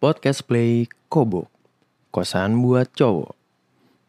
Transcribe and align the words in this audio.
Podcast 0.00 0.48
Play 0.48 0.88
Kobo 1.12 1.52
Kosan 2.08 2.64
buat 2.64 2.88
cowok. 2.96 3.36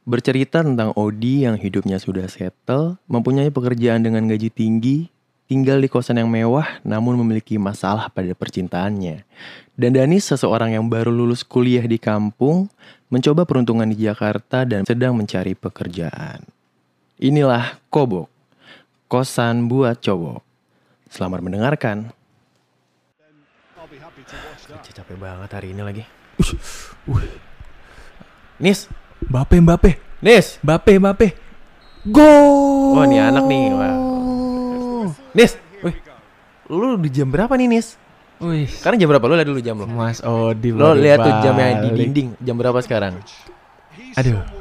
Bercerita 0.07 0.63
tentang 0.63 0.95
Odi 0.95 1.43
yang 1.43 1.59
hidupnya 1.59 1.99
sudah 1.99 2.31
settle 2.31 2.95
Mempunyai 3.11 3.51
pekerjaan 3.51 3.99
dengan 3.99 4.23
gaji 4.23 4.47
tinggi 4.47 5.11
Tinggal 5.51 5.83
di 5.83 5.91
kosan 5.91 6.23
yang 6.23 6.31
mewah 6.31 6.79
namun 6.87 7.19
memiliki 7.19 7.59
masalah 7.59 8.07
pada 8.07 8.31
percintaannya. 8.31 9.27
Dan 9.75 9.91
Danis 9.91 10.31
seseorang 10.31 10.79
yang 10.79 10.87
baru 10.87 11.11
lulus 11.11 11.43
kuliah 11.43 11.83
di 11.83 11.99
kampung 11.99 12.71
Mencoba 13.11 13.43
peruntungan 13.43 13.91
di 13.91 13.99
Jakarta 13.99 14.63
dan 14.63 14.87
sedang 14.87 15.11
mencari 15.19 15.59
pekerjaan. 15.59 16.47
Inilah 17.19 17.83
Kobok 17.91 18.31
Kosan 19.11 19.67
buat 19.67 19.99
cowok. 19.99 20.39
Selamat 21.11 21.43
mendengarkan 21.43 22.15
Cih, 24.79 24.95
capek 24.95 25.19
banget 25.19 25.51
hari 25.51 25.75
ini 25.75 25.83
lagi. 25.83 26.03
Nis, 28.55 28.87
Mbappe, 29.27 29.59
Mbappe, 29.59 29.91
Nis. 30.23 30.63
Mbappe, 30.63 30.95
Mbappe. 30.95 31.27
Go! 32.07 32.31
Wah, 32.95 33.03
nih 33.03 33.19
anak 33.19 33.51
nih. 33.51 33.63
Wah. 33.75 33.95
Nis, 35.35 35.59
wih. 35.83 35.95
Lu 36.71 36.95
di 36.95 37.11
jam 37.11 37.27
berapa 37.27 37.51
nih, 37.59 37.67
Nis? 37.67 37.99
Wih, 38.39 38.71
Sekarang 38.71 38.95
jam 38.95 39.11
berapa? 39.11 39.27
Lu 39.27 39.35
lihat 39.35 39.49
dulu 39.51 39.59
jam 39.59 39.75
lu. 39.75 39.91
Mas 39.91 40.23
Odi 40.23 40.71
Lo 40.71 40.95
baru 40.95 41.03
lihat 41.03 41.19
tuh 41.19 41.33
jam 41.43 41.55
yang 41.59 41.77
di 41.83 41.89
dinding. 41.91 42.27
Jam 42.39 42.55
berapa 42.55 42.79
sekarang? 42.79 43.19
Aduh. 44.15 44.60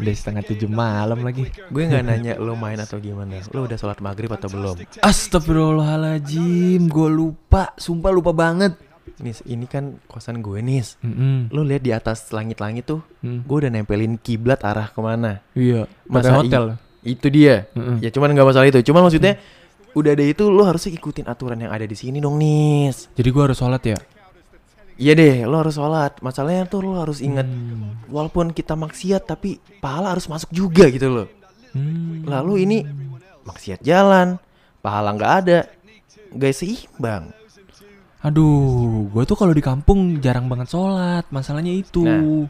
Udah 0.00 0.12
setengah 0.14 0.42
tujuh 0.44 0.68
malam 0.68 1.20
lagi. 1.22 1.48
Gue 1.68 1.86
nggak 1.86 2.04
nanya 2.04 2.32
lu 2.36 2.54
main 2.54 2.78
atau 2.78 2.96
gimana. 2.98 3.40
Lu 3.50 3.64
udah 3.64 3.76
sholat 3.76 3.98
maghrib 3.98 4.30
atau 4.30 4.48
belum? 4.48 4.76
Astagfirullahaladzim, 5.00 6.86
gue 6.86 7.08
lupa, 7.10 7.72
sumpah 7.76 8.10
lupa 8.12 8.32
banget. 8.32 8.74
Nis, 9.20 9.44
ini 9.44 9.68
kan 9.68 10.00
kosan 10.08 10.40
gue, 10.40 10.64
Nis. 10.64 10.96
Mm-mm. 11.04 11.52
Lu 11.52 11.60
lihat 11.60 11.84
di 11.84 11.92
atas 11.92 12.32
langit-langit 12.32 12.88
tuh, 12.88 13.04
Mm. 13.20 13.44
gue 13.44 13.56
udah 13.60 13.70
nempelin 13.70 14.16
kiblat 14.16 14.64
arah 14.64 14.88
ke 14.88 15.00
mana. 15.04 15.44
Iya, 15.52 15.84
Masa 16.08 16.40
hotel. 16.40 16.80
Itu 17.04 17.28
dia. 17.28 17.68
Mm-mm. 17.76 18.00
Ya 18.00 18.08
cuman 18.08 18.32
nggak 18.32 18.48
masalah 18.48 18.68
itu. 18.68 18.80
Cuman 18.80 19.04
maksudnya 19.04 19.36
udah 19.92 20.10
ada 20.16 20.24
itu 20.24 20.48
lu 20.48 20.64
harusnya 20.64 20.94
ikutin 20.96 21.28
aturan 21.28 21.60
yang 21.60 21.68
ada 21.68 21.84
di 21.84 21.96
sini 21.98 22.16
dong, 22.16 22.40
Nis. 22.40 23.12
Jadi 23.12 23.28
gue 23.28 23.42
harus 23.44 23.58
sholat 23.60 23.82
ya? 23.84 23.98
Iya 25.00 25.16
deh, 25.16 25.48
lo 25.48 25.64
harus 25.64 25.80
sholat. 25.80 26.20
Masalahnya 26.20 26.68
tuh 26.68 26.84
lo 26.84 27.00
harus 27.00 27.24
ingat, 27.24 27.48
Hmm. 27.48 28.04
walaupun 28.12 28.52
kita 28.52 28.76
maksiat 28.76 29.24
tapi 29.24 29.56
pahala 29.80 30.12
harus 30.12 30.28
masuk 30.28 30.52
juga 30.52 30.92
gitu 30.92 31.08
loh. 31.08 31.28
Hmm. 31.72 32.28
Lalu 32.28 32.68
ini 32.68 32.78
maksiat 33.40 33.80
jalan, 33.80 34.36
pahala 34.84 35.16
nggak 35.16 35.32
ada, 35.40 35.58
gak 36.36 36.52
seimbang. 36.52 37.32
Aduh, 38.20 39.08
gue 39.08 39.24
tuh 39.24 39.32
kalau 39.32 39.56
di 39.56 39.64
kampung 39.64 40.20
jarang 40.20 40.44
banget 40.44 40.68
sholat. 40.68 41.24
Masalahnya 41.32 41.72
itu. 41.72 42.04
Nah. 42.04 42.44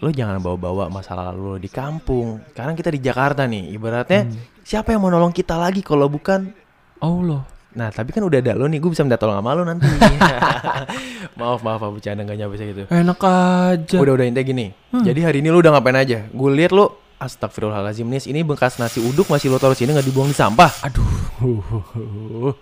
Lo 0.00 0.08
jangan 0.08 0.40
bawa-bawa 0.40 0.88
masalah 0.88 1.28
lalu 1.28 1.40
lo 1.44 1.56
di 1.60 1.68
kampung. 1.68 2.40
Sekarang 2.48 2.72
kita 2.72 2.88
di 2.88 3.04
Jakarta 3.04 3.44
nih, 3.44 3.76
ibaratnya 3.76 4.24
Hmm. 4.24 4.32
siapa 4.64 4.96
yang 4.96 5.04
mau 5.04 5.12
nolong 5.12 5.36
kita 5.36 5.60
lagi 5.60 5.84
kalau 5.84 6.08
bukan 6.08 6.48
Allah. 6.96 7.44
Nah 7.70 7.94
tapi 7.94 8.10
kan 8.10 8.26
udah 8.26 8.42
ada 8.42 8.58
lo 8.58 8.66
nih, 8.66 8.82
gue 8.82 8.90
bisa 8.90 9.06
minta 9.06 9.14
tolong 9.14 9.38
sama 9.38 9.54
lo 9.54 9.62
nanti. 9.62 9.86
maaf 11.38 11.62
maaf, 11.62 11.78
maaf 11.78 11.92
bercanda 11.94 12.26
gak 12.26 12.38
nyampe 12.38 12.56
gitu. 12.58 12.82
Enak 12.90 13.20
aja. 13.22 13.96
Udah 13.98 14.12
udah 14.18 14.26
intinya 14.26 14.46
gini. 14.46 14.66
Hmm. 14.90 15.06
Jadi 15.06 15.20
hari 15.22 15.38
ini 15.38 15.54
lu 15.54 15.62
udah 15.62 15.78
ngapain 15.78 15.94
aja? 15.94 16.26
Gue 16.34 16.50
lihat 16.50 16.74
lu 16.74 16.90
Astagfirullahaladzim 17.20 18.08
Nis 18.08 18.24
Ini 18.24 18.40
bekas 18.48 18.80
nasi 18.80 18.96
uduk 18.96 19.28
masih 19.28 19.52
lo 19.52 19.60
taruh 19.60 19.76
sini 19.76 19.92
nggak 19.92 20.08
dibuang 20.08 20.32
di 20.32 20.36
sampah 20.36 20.72
Aduh. 20.88 22.56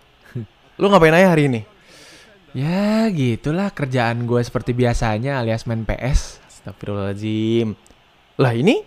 Lu 0.79 0.87
ngapain 0.91 1.15
aja 1.15 1.31
hari 1.31 1.47
ini? 1.47 1.61
Ya 2.53 3.07
gitulah 3.15 3.71
kerjaan 3.71 4.27
gue 4.27 4.41
seperti 4.43 4.75
biasanya 4.75 5.39
alias 5.39 5.65
main 5.65 5.87
PS. 5.87 6.43
Astagfirullahaladzim 6.51 7.79
Lah 8.37 8.53
ini 8.53 8.83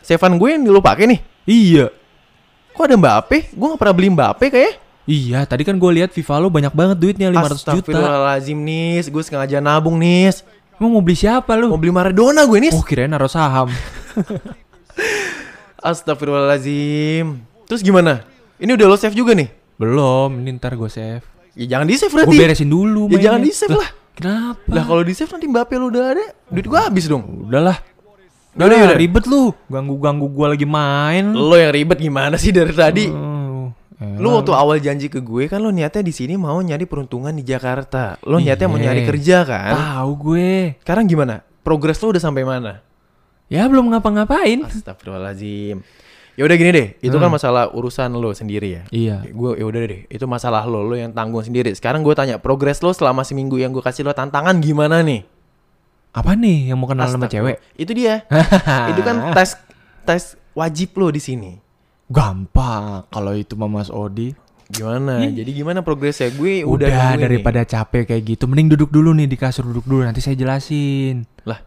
Sevan 0.00 0.38
gue 0.40 0.48
yang 0.56 0.64
lu 0.64 0.80
pakai 0.80 1.10
nih 1.10 1.20
Iya. 1.44 1.86
Kok 2.70 2.86
ada 2.86 2.96
Mbappe? 2.96 3.50
Gue 3.52 3.66
gak 3.74 3.80
pernah 3.82 3.94
beli 3.98 4.08
Mbappe 4.14 4.46
kayaknya 4.46 4.89
Iya, 5.10 5.42
tadi 5.42 5.66
kan 5.66 5.74
gue 5.74 5.90
lihat 5.90 6.14
FIFA 6.14 6.38
lo 6.38 6.48
banyak 6.48 6.70
banget 6.70 6.96
duitnya 6.96 7.26
500 7.28 7.34
juta. 7.34 7.90
Astagfirullahaladzim 7.90 8.54
Nis 8.54 9.10
Gue 9.10 9.22
sengaja 9.26 9.58
nabung 9.58 9.98
Nis 9.98 10.46
Emang 10.78 10.94
mau 10.94 11.02
beli 11.02 11.18
siapa 11.18 11.58
lu? 11.58 11.66
Mau 11.66 11.76
beli 11.76 11.90
Maradona 11.90 12.46
gue 12.46 12.58
Nis 12.62 12.70
Oh 12.70 12.80
kirain 12.80 13.10
naruh 13.10 13.26
saham. 13.26 13.66
Astagfirullahaladzim 15.82 17.42
Terus 17.66 17.82
gimana? 17.82 18.22
Ini 18.58 18.70
udah 18.76 18.86
lo 18.86 18.94
save 18.94 19.14
juga 19.14 19.32
nih? 19.32 19.50
Belum, 19.74 20.30
ini 20.36 20.54
ntar 20.54 20.76
gue 20.76 20.86
save. 20.86 21.24
Ya 21.56 21.66
jangan 21.66 21.88
di 21.88 21.96
save 21.96 22.12
Gue 22.12 22.18
berarti 22.22 22.36
beresin 22.38 22.68
dulu. 22.68 23.08
Ya 23.08 23.16
mainnya. 23.16 23.24
jangan 23.24 23.40
di-save 23.40 23.74
lah. 23.74 23.90
Kenapa? 24.12 24.68
Lah 24.68 24.84
kalau 24.84 25.02
di 25.02 25.14
save 25.16 25.32
nanti 25.32 25.46
Mbappe 25.46 25.74
lu 25.74 25.88
udah 25.88 26.04
ada 26.12 26.24
Duit 26.46 26.66
gue 26.66 26.76
habis 26.76 27.08
dong 27.08 27.48
udahlah. 27.48 27.78
Udah, 28.50 28.66
Udah, 28.66 28.78
udah. 28.84 28.98
ribet 28.98 29.24
lu. 29.24 29.54
Ganggu-ganggu 29.66 30.26
gue 30.28 30.46
lagi 30.50 30.66
main. 30.66 31.30
Lo 31.32 31.54
yang 31.54 31.72
ribet 31.72 31.98
gimana 31.98 32.34
sih 32.36 32.50
dari 32.50 32.74
tadi? 32.74 33.06
Oh, 34.00 34.16
Lu 34.16 34.28
waktu 34.32 34.50
awal 34.50 34.80
janji 34.80 35.06
ke 35.06 35.20
gue 35.20 35.44
kan 35.44 35.60
lo 35.60 35.68
niatnya 35.68 36.00
di 36.00 36.08
sini 36.08 36.32
mau 36.34 36.56
nyari 36.56 36.88
peruntungan 36.88 37.30
di 37.30 37.44
Jakarta. 37.44 38.16
Lo 38.24 38.40
niatnya 38.40 38.64
mau 38.66 38.80
Iya. 38.80 38.84
nyari 38.88 39.02
kerja 39.04 39.44
kan? 39.44 39.72
tahu 39.76 40.12
gue. 40.26 40.80
Sekarang 40.80 41.04
gimana? 41.04 41.44
Progres 41.60 42.00
lo 42.00 42.08
udah 42.08 42.22
sampai 42.22 42.42
mana? 42.42 42.80
Ya 43.52 43.68
belum 43.68 43.92
ngapa-ngapain. 43.92 44.64
Astagfirullahaladzim. 44.64 45.84
Ya 46.32 46.48
udah 46.48 46.56
gini 46.56 46.70
deh, 46.72 46.88
itu 46.98 47.12
kan 47.12 47.28
Hmm. 47.28 47.36
masalah 47.36 47.68
urusan 47.68 48.08
lo 48.14 48.32
sendiri 48.32 48.68
ya. 48.72 48.82
Iya. 48.88 49.16
Gue 49.28 49.60
ya 49.60 49.68
udah 49.68 49.80
deh, 49.84 50.08
itu 50.08 50.24
masalah 50.24 50.64
lo, 50.64 50.80
lo 50.80 50.96
yang 50.96 51.12
tanggung 51.12 51.44
sendiri. 51.44 51.68
Sekarang 51.74 52.00
gue 52.00 52.14
tanya, 52.14 52.40
progres 52.40 52.80
lo 52.80 52.88
selama 52.90 53.20
seminggu 53.20 53.60
yang 53.60 53.68
gue 53.68 53.82
kasih 53.82 54.02
lo 54.02 54.16
tantangan 54.16 54.56
gimana 54.58 55.04
nih? 55.04 55.28
Apa 56.10 56.32
nih 56.32 56.72
yang 56.72 56.80
mau 56.80 56.88
kenal 56.88 57.06
sama 57.06 57.28
cewek? 57.28 57.60
Itu 57.76 57.92
dia. 57.92 58.24
itu 58.90 59.00
kan 59.02 59.30
tes 59.30 59.60
tes 60.02 60.22
wajib 60.52 60.96
lo 60.96 61.12
di 61.12 61.20
sini. 61.20 61.60
Gampang 62.10 63.06
kalau 63.06 63.32
itu 63.32 63.54
mah 63.54 63.70
Mas 63.70 63.88
Odi. 63.88 64.34
Gimana? 64.66 65.22
Jadi 65.24 65.50
gimana 65.52 65.78
progresnya? 65.80 66.30
Gue 66.30 66.62
udah, 66.62 66.86
Udah, 66.86 66.90
nungguin 66.90 67.14
nih. 67.16 67.22
daripada 67.24 67.60
capek 67.62 68.02
kayak 68.04 68.22
gitu, 68.24 68.44
mending 68.46 68.74
duduk 68.74 68.90
dulu 68.90 69.10
nih 69.12 69.26
di 69.26 69.34
kasur 69.34 69.62
duduk 69.64 69.82
dulu 69.84 70.02
nanti 70.02 70.18
saya 70.18 70.34
jelasin. 70.34 71.26
lah. 71.42 71.58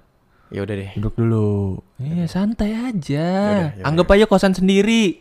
Ya 0.48 0.62
udah 0.62 0.76
deh. 0.78 0.92
Duduk 0.94 1.18
dulu. 1.18 1.82
Iya, 1.98 2.30
santai 2.30 2.72
aja. 2.72 3.26
Yaudah, 3.26 3.70
yaudah, 3.74 3.84
Anggap 3.84 4.08
aja 4.10 4.26
kosan 4.26 4.54
sendiri. 4.54 5.20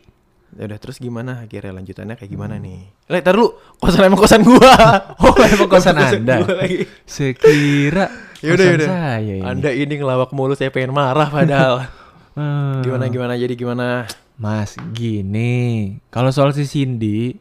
Ya 0.52 0.68
udah 0.68 0.76
terus 0.76 1.00
gimana 1.00 1.40
akhirnya 1.40 1.72
lanjutannya 1.72 2.14
kayak 2.14 2.28
gimana 2.28 2.60
nih? 2.60 2.84
Lek, 3.08 3.24
tar 3.24 3.32
dulu. 3.32 3.56
Kosan 3.80 4.04
emang 4.04 4.20
kosan 4.20 4.44
gua. 4.44 4.74
Oh, 5.24 5.32
emang 5.38 5.66
kosan 5.66 5.96
Anda? 5.96 6.44
gua 6.44 6.60
lagi. 6.60 6.84
Sekira 7.02 8.06
Yaudah 8.44 8.52
kosan 8.58 8.72
yaudah. 8.76 8.88
saya 8.90 9.32
ini. 9.32 9.40
Anda 9.40 9.70
ini 9.72 9.94
ngelawak 9.96 10.30
mulu 10.30 10.52
saya 10.52 10.68
pengen 10.68 10.92
marah 10.92 11.32
padahal. 11.32 11.88
Hmm. 12.36 12.78
gimana 12.84 13.08
gimana 13.08 13.32
jadi 13.34 13.54
gimana? 13.56 14.04
Mas, 14.36 14.74
gini. 14.92 15.96
Kalau 16.08 16.30
soal 16.30 16.50
si 16.52 16.64
Cindy, 16.64 17.36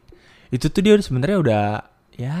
itu 0.48 0.66
tuh 0.68 0.80
dia 0.80 0.94
sebenarnya 0.96 1.38
udah 1.38 1.66
ya 2.12 2.36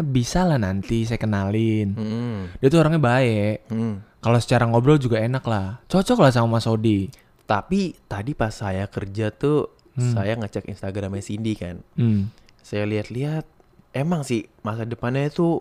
bisa 0.00 0.42
lah 0.42 0.56
nanti 0.56 1.04
saya 1.04 1.16
kenalin. 1.16 1.94
Hmm. 1.94 2.38
Dia 2.58 2.68
tuh 2.68 2.80
orangnya 2.80 2.98
baik. 2.98 3.68
Hmm. 3.68 4.00
Kalau 4.18 4.38
secara 4.38 4.64
ngobrol 4.64 4.96
juga 4.96 5.18
enak 5.18 5.44
lah. 5.44 5.82
Cocok 5.86 6.18
lah 6.18 6.30
sama 6.30 6.58
Mas 6.58 6.66
Odi. 6.66 7.10
Tapi 7.44 7.92
tadi 8.06 8.32
pas 8.32 8.50
saya 8.50 8.86
kerja 8.86 9.28
tuh 9.28 9.68
Hmm. 9.92 10.16
saya 10.16 10.32
ngecek 10.40 10.72
Instagramnya 10.72 11.20
Cindy 11.20 11.52
kan. 11.52 11.84
Hmm. 11.94 12.32
Saya 12.64 12.88
lihat-lihat 12.88 13.44
emang 13.92 14.24
sih 14.24 14.48
masa 14.64 14.88
depannya 14.88 15.28
itu 15.28 15.60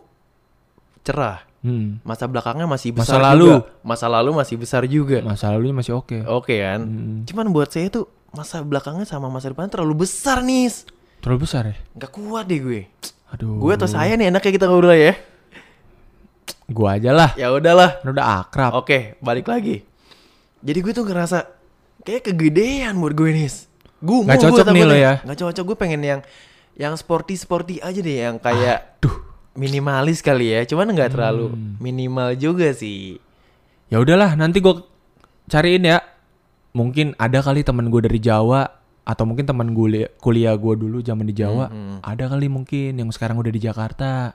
cerah. 1.04 1.44
Hmm. 1.62 2.00
Masa 2.02 2.26
belakangnya 2.26 2.64
masih 2.66 2.96
Masa 2.96 3.20
besar 3.20 3.22
lalu. 3.22 3.60
juga. 3.60 3.60
Masa 3.84 4.06
lalu 4.08 4.30
masih 4.34 4.56
besar 4.56 4.82
juga. 4.88 5.20
Masa 5.20 5.52
lalunya 5.52 5.76
masih 5.76 5.94
oke. 5.94 6.24
Oke 6.26 6.58
kan? 6.58 6.80
Hmm. 6.82 7.18
Cuman 7.28 7.52
buat 7.52 7.70
saya 7.70 7.92
tuh 7.92 8.08
masa 8.32 8.64
belakangnya 8.64 9.04
sama 9.04 9.28
masa 9.28 9.52
depan 9.52 9.68
terlalu 9.68 10.08
besar 10.08 10.40
nih. 10.42 10.72
Terlalu 11.20 11.40
besar 11.44 11.64
ya? 11.70 11.76
Nggak 11.96 12.12
kuat 12.12 12.46
deh 12.48 12.60
gue. 12.60 12.82
Aduh. 13.32 13.60
Gue 13.60 13.76
atau 13.76 13.88
saya 13.88 14.16
nih 14.16 14.32
enaknya 14.32 14.52
kita 14.52 14.66
ngobrol 14.68 14.96
ya. 14.96 15.14
Gua 16.72 16.96
aja 16.96 17.12
lah. 17.12 17.32
Ya 17.36 17.52
udahlah. 17.52 18.00
Kan 18.00 18.16
udah 18.16 18.26
akrab. 18.44 18.72
Oke, 18.80 19.20
balik 19.20 19.52
lagi. 19.52 19.84
Jadi 20.64 20.80
gue 20.80 20.94
tuh 20.96 21.04
ngerasa 21.04 21.44
kayak 22.02 22.32
kegedean 22.32 22.96
buat 22.98 23.12
gue 23.12 23.30
nih. 23.30 23.52
Gue 24.02 24.24
Nggak 24.26 24.40
cocok 24.40 24.68
nih 24.72 24.84
lo 24.88 24.96
ya? 24.96 25.14
Gak 25.22 25.38
cocok 25.38 25.64
gue 25.68 25.78
pengen 25.78 26.02
yang 26.02 26.22
yang 26.80 26.96
sporty 26.96 27.36
sporty 27.36 27.78
aja 27.84 28.00
deh 28.00 28.18
yang 28.24 28.40
kayak 28.40 28.98
Duh. 29.04 29.14
minimalis 29.54 30.24
kali 30.24 30.56
ya. 30.56 30.64
Cuman 30.64 30.96
nggak 30.96 31.12
terlalu 31.12 31.52
Hmm. 31.52 31.76
minimal 31.78 32.34
juga 32.40 32.72
sih. 32.72 33.20
Ya 33.92 34.00
udahlah, 34.00 34.40
nanti 34.40 34.64
gua 34.64 34.88
cariin 35.52 35.84
ya. 35.84 36.00
Mungkin 36.72 37.14
ada 37.16 37.40
kali 37.40 37.62
temen 37.62 37.88
gue 37.88 38.02
dari 38.02 38.18
Jawa 38.18 38.64
atau 39.02 39.24
mungkin 39.26 39.44
teman 39.44 39.72
gue 39.72 39.90
kuliah 40.18 40.54
gue 40.54 40.74
dulu 40.78 41.00
zaman 41.00 41.24
di 41.24 41.34
Jawa. 41.34 41.68
Hmm, 41.68 41.76
hmm. 41.76 41.98
Ada 42.02 42.30
kali 42.30 42.48
mungkin 42.48 42.96
yang 42.96 43.10
sekarang 43.10 43.36
udah 43.36 43.50
di 43.50 43.60
Jakarta. 43.60 44.32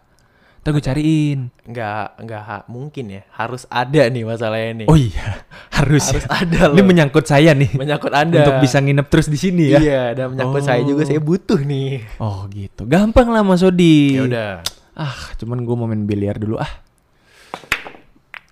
Ntar 0.60 0.70
gue 0.70 0.82
cariin. 0.82 1.40
Nggak 1.62 2.04
nggak 2.20 2.42
ha- 2.42 2.66
mungkin 2.66 3.04
ya. 3.08 3.22
Harus 3.30 3.64
ada 3.66 4.02
nih 4.04 4.26
masalahnya 4.26 4.82
nih. 4.82 4.86
Oh 4.86 4.98
iya, 4.98 5.46
harus. 5.70 6.10
Harus 6.10 6.26
ya. 6.26 6.34
ada 6.36 6.60
Ini 6.68 6.76
loh. 6.76 6.84
menyangkut 6.84 7.24
saya 7.24 7.54
nih. 7.54 7.70
menyangkut 7.72 8.10
anda 8.10 8.42
Untuk 8.42 8.58
bisa 8.58 8.82
nginep 8.82 9.06
terus 9.06 9.30
di 9.30 9.38
sini 9.38 9.64
ya. 9.70 9.78
Iya, 9.78 10.02
dan 10.12 10.34
menyangkut 10.34 10.60
saya 10.60 10.82
juga 10.82 11.02
Oh. 11.02 11.08
saya 11.08 11.20
butuh 11.20 11.60
nih. 11.62 12.02
Oh 12.18 12.44
gitu. 12.50 12.82
Gampang 12.84 13.30
lah 13.30 13.40
Mas 13.40 13.62
Odi. 13.62 14.12
Ya 14.12 14.26
udah. 14.26 14.52
Ah, 14.92 15.14
cuman 15.36 15.62
gue 15.62 15.74
mau 15.74 15.86
main 15.86 16.02
biliar 16.02 16.34
dulu 16.34 16.58
ah. 16.58 16.72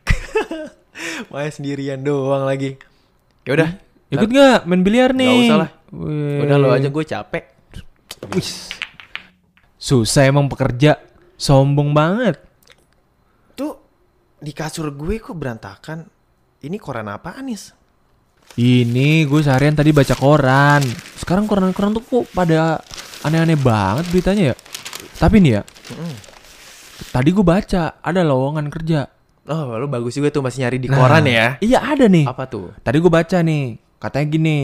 Main 1.30 1.50
sendirian 1.50 1.98
doang 1.98 2.44
lagi. 2.44 2.78
Ya 3.44 3.52
udah, 3.60 3.70
Ikut 4.08 4.28
nggak 4.30 4.58
main 4.64 4.82
biliar 4.84 5.10
nih? 5.12 5.28
Nggak 5.28 5.44
usah 5.48 5.58
lah. 5.60 5.70
Wih. 5.92 6.42
udah 6.48 6.56
lo 6.56 6.68
aja 6.72 6.88
gue 6.88 7.04
capek. 7.04 7.44
Wis. 8.32 8.72
Susah 9.76 10.24
emang 10.24 10.48
pekerja. 10.48 10.96
Sombong 11.36 11.92
banget. 11.92 12.40
Tuh 13.52 13.76
di 14.40 14.52
kasur 14.56 14.94
gue 14.96 15.20
kok 15.20 15.36
berantakan. 15.36 16.08
Ini 16.64 16.76
koran 16.80 17.12
apa 17.12 17.36
Anis? 17.36 17.76
Ini 18.56 19.28
gue 19.28 19.40
seharian 19.44 19.76
tadi 19.76 19.92
baca 19.92 20.14
koran. 20.16 20.80
Sekarang 21.20 21.44
koran-koran 21.44 21.92
tuh 21.92 22.04
kok 22.04 22.24
pada 22.32 22.80
aneh-aneh 23.26 23.58
banget 23.60 24.08
beritanya 24.08 24.44
ya. 24.52 24.56
Tapi 25.20 25.36
nih 25.40 25.52
ya, 25.58 25.62
tadi 27.12 27.28
gue 27.32 27.44
baca 27.44 27.98
ada 27.98 28.20
lowongan 28.22 28.66
kerja. 28.72 29.13
Oh, 29.44 29.76
lo 29.76 29.84
bagus 29.92 30.16
juga 30.16 30.32
tuh 30.32 30.40
masih 30.40 30.64
nyari 30.64 30.78
di 30.80 30.88
koran 30.88 31.28
ya. 31.28 31.60
Iya 31.60 31.84
ada 31.84 32.08
nih. 32.08 32.24
Apa 32.24 32.48
tuh? 32.48 32.72
Tadi 32.80 32.96
gue 32.96 33.12
baca 33.12 33.38
nih, 33.44 33.76
katanya 34.00 34.26
gini, 34.32 34.58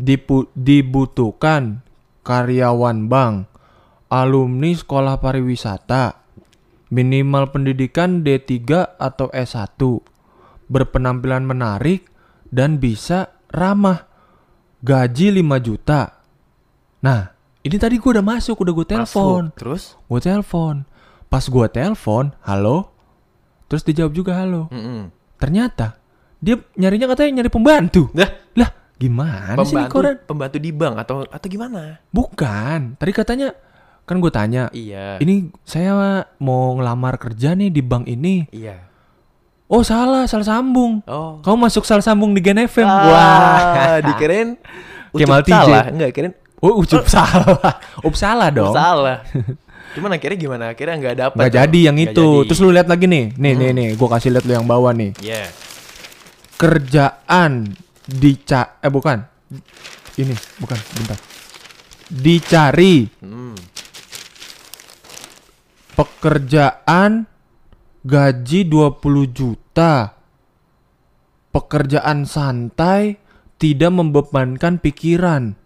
dipu- 0.00 0.48
dibutuhkan 0.56 1.84
karyawan 2.24 3.12
bank, 3.12 3.44
alumni 4.08 4.72
sekolah 4.72 5.20
pariwisata, 5.20 6.16
minimal 6.88 7.52
pendidikan 7.52 8.24
D3 8.24 8.96
atau 8.96 9.28
S1, 9.36 9.76
berpenampilan 10.72 11.44
menarik 11.44 12.08
dan 12.48 12.80
bisa 12.80 13.36
ramah, 13.52 14.08
gaji 14.80 15.44
5 15.44 15.60
juta. 15.60 16.24
Nah, 17.04 17.36
ini 17.60 17.76
tadi 17.76 18.00
gue 18.00 18.10
udah 18.16 18.24
masuk, 18.24 18.64
udah 18.64 18.72
gue 18.72 18.86
telepon. 18.88 19.52
Terus? 19.52 19.92
gue 20.08 20.20
telepon. 20.24 20.88
Pas 21.28 21.44
gue 21.44 21.66
telepon, 21.68 22.32
halo, 22.48 22.90
terus 23.70 23.82
dijawab 23.82 24.10
juga 24.10 24.34
halo. 24.34 24.66
Mm-mm. 24.68 25.14
Ternyata 25.38 25.94
dia 26.36 26.58
nyarinya 26.74 27.06
katanya 27.06 27.38
nyari 27.38 27.48
pembantu. 27.48 28.10
Dah, 28.10 28.26
Lah, 28.52 28.70
gimana 28.96 29.54
sih 29.56 29.70
ini 29.70 29.86
pembantu, 29.86 29.94
koran? 29.94 30.14
pembantu 30.20 30.56
di 30.58 30.70
bank 30.70 30.94
atau 30.98 31.16
atau 31.22 31.46
gimana? 31.46 32.02
Bukan. 32.10 32.98
Tadi 32.98 33.12
katanya 33.12 33.48
kan 34.02 34.18
gue 34.18 34.28
tanya, 34.28 34.66
Iya. 34.70 35.16
ini 35.18 35.54
saya 35.62 35.94
mau 36.36 36.74
ngelamar 36.74 37.14
kerja 37.16 37.54
nih 37.54 37.70
di 37.70 37.78
bank 37.78 38.04
ini. 38.04 38.50
Iya. 38.50 38.90
Oh 39.66 39.80
salah, 39.80 40.26
salah 40.26 40.42
sambung. 40.44 40.98
Oh. 41.06 41.38
Kamu 41.38 41.62
masuk 41.62 41.86
salah 41.86 42.02
sambung 42.02 42.34
di 42.34 42.42
Gen 42.42 42.58
FM. 42.58 42.82
Wah, 42.82 43.06
Wah, 43.06 43.96
dikirain 44.02 44.58
Kemal 45.12 45.40
TJ. 45.40 45.54
salah, 45.54 45.84
enggak 45.86 46.10
kirain 46.10 46.34
Oh, 46.58 46.76
ucup 46.76 47.06
salah. 47.14 47.78
Up 47.96 48.14
salah 48.14 48.50
dong. 48.50 48.74
salah. 48.74 49.22
Cuman 49.90 50.10
akhirnya 50.14 50.38
gimana? 50.38 50.64
Akhirnya 50.70 50.96
nggak 50.96 51.16
dapet. 51.18 51.36
Nggak 51.38 51.52
jadi 51.52 51.78
yang 51.82 51.96
Nggak 51.98 52.12
itu. 52.14 52.20
jadi. 52.22 52.36
Hmm. 52.38 52.46
Terus 52.46 52.60
lu 52.60 52.70
lihat 52.70 52.88
lagi 52.88 53.06
nih. 53.06 53.24
Nih, 53.34 53.52
nih, 53.54 53.70
nih. 53.74 53.88
Gue 53.98 54.08
kasih 54.08 54.30
lihat 54.30 54.44
lu 54.46 54.52
yang 54.54 54.66
bawah 54.66 54.92
nih. 54.94 55.10
Iya. 55.18 55.50
Kerjaan 56.54 57.52
dica 58.04 58.78
eh 58.78 58.90
bukan. 58.90 59.18
Ini, 60.14 60.34
bukan, 60.60 60.78
bentar. 60.94 61.18
Dicari 62.06 63.06
Hmm. 63.22 63.54
pekerjaan 65.94 67.26
gaji 68.02 68.60
20 68.64 69.26
juta. 69.28 70.14
Pekerjaan 71.50 72.24
santai 72.24 73.18
tidak 73.56 73.90
membebankan 73.90 74.78
pikiran. 74.78 75.58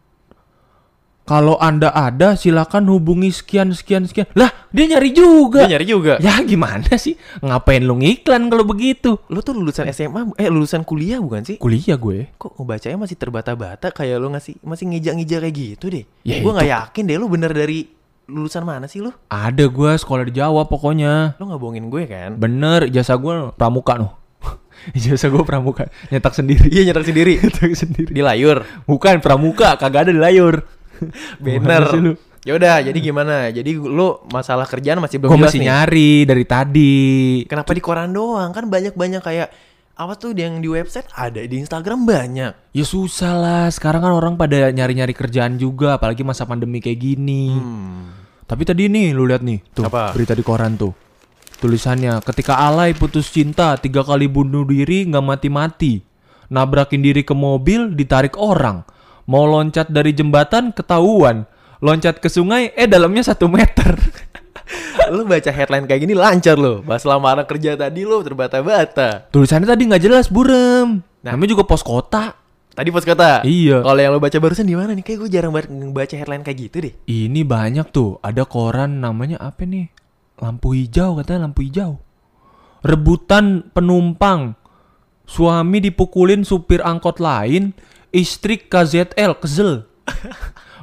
Kalau 1.24 1.56
Anda 1.56 1.88
ada 1.88 2.36
silakan 2.36 2.84
hubungi 2.92 3.32
sekian 3.32 3.72
sekian 3.72 4.04
sekian. 4.04 4.28
Lah, 4.36 4.52
dia 4.68 4.84
nyari 4.92 5.08
juga. 5.16 5.64
Dia 5.64 5.80
nyari 5.80 5.86
juga. 5.88 6.20
Ya 6.20 6.36
gimana 6.44 7.00
sih? 7.00 7.16
Ngapain 7.40 7.80
lu 7.80 7.96
ngiklan 7.96 8.52
kalau 8.52 8.68
begitu? 8.68 9.16
Lu 9.32 9.40
tuh 9.40 9.56
lulusan 9.56 9.88
SMA, 9.88 10.36
eh 10.36 10.52
lulusan 10.52 10.84
kuliah 10.84 11.16
bukan 11.24 11.40
sih? 11.40 11.56
Kuliah 11.56 11.96
gue. 11.96 12.28
Kok 12.36 12.60
ngebacanya 12.60 13.00
masih 13.00 13.16
terbata-bata 13.16 13.88
kayak 13.88 14.20
lu 14.20 14.36
ngasih 14.36 14.60
masih 14.60 14.84
ngejak-ngejak 14.92 15.40
kayak 15.48 15.56
gitu 15.56 15.84
deh. 15.88 16.04
Ya 16.28 16.44
gua 16.44 16.60
nggak 16.60 16.68
yakin 16.68 17.02
deh 17.08 17.16
lu 17.16 17.32
bener 17.32 17.56
dari 17.56 17.88
lulusan 18.28 18.64
mana 18.68 18.84
sih 18.84 19.00
lu? 19.00 19.08
Ada 19.32 19.64
gue 19.64 19.90
sekolah 19.96 20.28
di 20.28 20.32
Jawa 20.36 20.68
pokoknya. 20.68 21.40
Lu 21.40 21.48
nggak 21.48 21.60
bohongin 21.60 21.88
gue 21.88 22.04
kan? 22.04 22.36
Bener, 22.36 22.92
ijazah 22.92 23.16
gue 23.16 23.48
pramuka 23.56 23.96
noh. 23.96 24.12
ijazah 24.98 25.32
gue 25.32 25.40
pramuka, 25.40 25.88
nyetak 26.12 26.36
sendiri. 26.36 26.68
Iya 26.68 26.92
nyetak 26.92 27.08
sendiri. 27.08 27.32
nyetak 27.48 27.72
sendiri. 27.72 28.12
di 28.12 28.20
layur. 28.20 28.64
Bukan 28.84 29.24
pramuka, 29.24 29.80
kagak 29.80 30.08
ada 30.08 30.12
di 30.12 30.20
layur. 30.20 30.64
Bener. 31.44 31.82
Ya 32.44 32.52
udah, 32.60 32.76
jadi 32.84 32.98
gimana? 33.00 33.48
Jadi 33.48 33.72
lu 33.72 34.20
masalah 34.28 34.68
kerjaan 34.68 35.00
masih 35.00 35.16
belum 35.16 35.32
Gue 35.32 35.38
jelas 35.40 35.48
masih 35.48 35.60
nih. 35.64 35.68
nyari 35.72 36.12
dari 36.28 36.44
tadi. 36.44 36.96
Kenapa 37.48 37.72
di 37.72 37.80
koran 37.80 38.12
doang? 38.12 38.52
Kan 38.52 38.68
banyak-banyak 38.68 39.24
kayak 39.24 39.48
apa 39.94 40.12
tuh 40.18 40.34
yang 40.34 40.58
di 40.58 40.68
website 40.68 41.08
ada 41.16 41.40
di 41.40 41.56
Instagram 41.56 42.04
banyak. 42.04 42.52
Ya 42.76 42.84
susah 42.84 43.32
lah, 43.32 43.64
sekarang 43.72 44.04
kan 44.04 44.12
orang 44.12 44.34
pada 44.36 44.68
nyari-nyari 44.68 45.16
kerjaan 45.16 45.56
juga, 45.56 45.96
apalagi 45.96 46.20
masa 46.20 46.44
pandemi 46.44 46.84
kayak 46.84 47.00
gini. 47.00 47.54
Hmm. 47.54 48.12
Tapi 48.44 48.62
tadi 48.68 48.92
nih, 48.92 49.16
lu 49.16 49.24
lihat 49.24 49.40
nih, 49.40 49.64
tuh 49.72 49.88
Apa? 49.88 50.12
berita 50.12 50.36
di 50.36 50.44
koran 50.44 50.76
tuh. 50.76 50.92
Tulisannya, 51.64 52.20
ketika 52.28 52.60
alay 52.60 52.92
putus 52.92 53.32
cinta, 53.32 53.78
tiga 53.80 54.04
kali 54.04 54.28
bunuh 54.28 54.68
diri 54.68 55.08
nggak 55.08 55.24
mati-mati. 55.24 56.04
Nabrakin 56.52 57.00
diri 57.00 57.24
ke 57.24 57.32
mobil, 57.32 57.88
ditarik 57.96 58.36
orang. 58.36 58.84
Mau 59.24 59.48
loncat 59.48 59.88
dari 59.88 60.12
jembatan, 60.12 60.72
ketahuan. 60.72 61.48
Loncat 61.80 62.20
ke 62.20 62.28
sungai, 62.28 62.72
eh 62.76 62.88
dalamnya 62.88 63.24
satu 63.24 63.48
meter. 63.48 63.96
lu 65.12 65.28
baca 65.28 65.50
headline 65.52 65.84
kayak 65.84 66.00
gini 66.04 66.14
lancar 66.16 66.56
lo. 66.56 66.80
Bahas 66.80 67.04
lamaran 67.04 67.44
kerja 67.44 67.76
tadi 67.76 68.08
lo 68.08 68.24
terbata-bata. 68.24 69.28
Tulisannya 69.28 69.68
tadi 69.68 69.82
nggak 69.88 70.02
jelas, 70.02 70.26
burem. 70.32 71.04
Namanya 71.24 71.50
juga 71.56 71.64
pos 71.68 71.84
kota. 71.84 72.36
Tadi 72.74 72.88
pos 72.90 73.04
kota. 73.06 73.44
Iya. 73.44 73.84
Kalau 73.84 74.00
yang 74.00 74.12
lo 74.16 74.20
baca 74.20 74.36
barusan 74.40 74.66
di 74.66 74.76
mana 74.76 74.96
nih? 74.96 75.04
Kayak 75.04 75.18
gue 75.24 75.30
jarang 75.30 75.52
banget 75.54 75.70
baca 75.92 76.14
headline 76.16 76.44
kayak 76.44 76.58
gitu 76.68 76.76
deh. 76.88 76.94
Ini 77.06 77.40
banyak 77.44 77.86
tuh, 77.92 78.18
ada 78.24 78.42
koran 78.48 79.00
namanya 79.00 79.40
apa 79.40 79.62
nih? 79.62 79.88
Lampu 80.40 80.74
hijau 80.74 81.20
katanya 81.20 81.46
lampu 81.48 81.62
hijau. 81.62 82.02
Rebutan 82.84 83.70
penumpang. 83.72 84.58
Suami 85.24 85.80
dipukulin 85.80 86.44
supir 86.44 86.84
angkot 86.84 87.16
lain, 87.16 87.72
istri 88.14 88.62
KZL 88.62 89.34
kesel. 89.42 89.90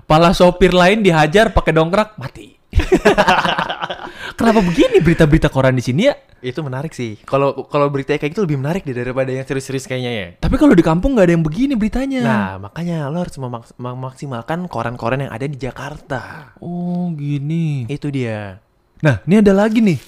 Pala 0.04 0.36
sopir 0.36 0.76
lain 0.76 1.00
dihajar 1.00 1.56
pakai 1.56 1.72
dongkrak 1.72 2.20
mati. 2.20 2.60
Kenapa 4.38 4.60
begini 4.60 5.00
berita-berita 5.00 5.48
koran 5.48 5.80
di 5.80 5.84
sini 5.84 6.12
ya? 6.12 6.16
Itu 6.42 6.66
menarik 6.66 6.92
sih. 6.92 7.22
Kalau 7.24 7.70
kalau 7.70 7.88
berita 7.88 8.18
kayak 8.18 8.34
gitu 8.34 8.44
lebih 8.44 8.58
menarik 8.60 8.82
deh 8.84 8.98
daripada 8.98 9.30
yang 9.32 9.46
serius-serius 9.46 9.86
kayaknya 9.88 10.12
ya. 10.12 10.28
Tapi 10.42 10.58
kalau 10.58 10.74
di 10.76 10.84
kampung 10.84 11.14
nggak 11.16 11.26
ada 11.30 11.34
yang 11.38 11.46
begini 11.46 11.78
beritanya. 11.78 12.20
Nah, 12.26 12.52
makanya 12.58 13.08
lo 13.14 13.22
harus 13.22 13.38
memaks- 13.38 13.78
memaksimalkan 13.78 14.66
koran-koran 14.68 15.30
yang 15.30 15.32
ada 15.32 15.46
di 15.46 15.56
Jakarta. 15.56 16.52
Oh 16.60 17.14
gini. 17.14 17.86
Itu 17.88 18.10
dia. 18.10 18.60
Nah 19.06 19.22
ini 19.30 19.40
ada 19.40 19.54
lagi 19.54 19.80
nih. 19.80 20.00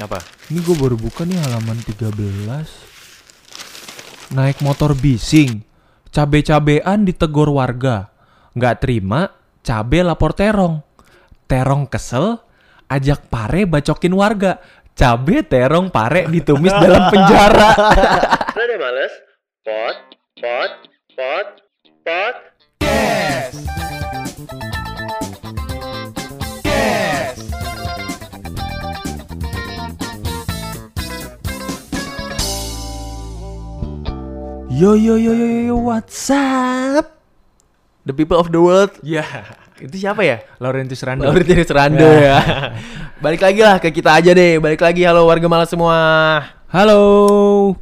Apa? 0.00 0.18
Ini 0.48 0.58
gue 0.64 0.76
baru 0.80 0.96
buka 0.96 1.28
nih 1.28 1.36
halaman 1.36 1.76
13 1.84 2.16
Naik 4.32 4.64
motor 4.64 4.96
bising 4.96 5.60
Cabe-cabean 6.12 7.08
ditegor 7.08 7.48
warga. 7.48 8.12
Nggak 8.52 8.84
terima 8.84 9.32
Cabe 9.64 10.04
lapor 10.04 10.36
terong. 10.36 10.84
Terong 11.48 11.88
kesel 11.88 12.36
Ajak 12.92 13.32
pare 13.32 13.64
bacokin 13.64 14.12
warga. 14.12 14.60
Cabe 14.92 15.40
terong 15.40 15.88
pare 15.88 16.28
ditumis 16.28 16.68
dalam 16.76 17.08
penjara. 17.08 17.72
Males? 18.82 19.14
Pot, 19.64 19.96
pot, 20.36 20.72
pot, 21.16 21.48
pot. 22.04 22.36
Yo 34.72 34.96
yo 34.96 35.20
yo 35.20 35.36
yo 35.36 35.46
yo 35.68 35.76
what's 35.76 36.32
up 36.32 37.20
The 38.02 38.10
people 38.16 38.40
of 38.40 38.48
the 38.50 38.58
world. 38.58 38.90
Ya 39.04 39.22
Itu 39.76 39.94
siapa 39.98 40.24
ya? 40.24 40.40
Laurentius 40.58 41.02
Rando 41.04 41.28
Laurentius 41.28 41.68
Rando 41.68 42.06
ya. 42.08 42.38
Balik 43.20 43.42
lagi 43.44 43.60
lah 43.62 43.76
ke 43.78 43.92
kita 43.92 44.16
aja 44.16 44.32
deh. 44.32 44.56
Balik 44.58 44.80
lagi 44.80 45.04
halo 45.04 45.28
warga 45.28 45.46
malas 45.46 45.68
semua. 45.70 45.98
Halo 46.72 46.98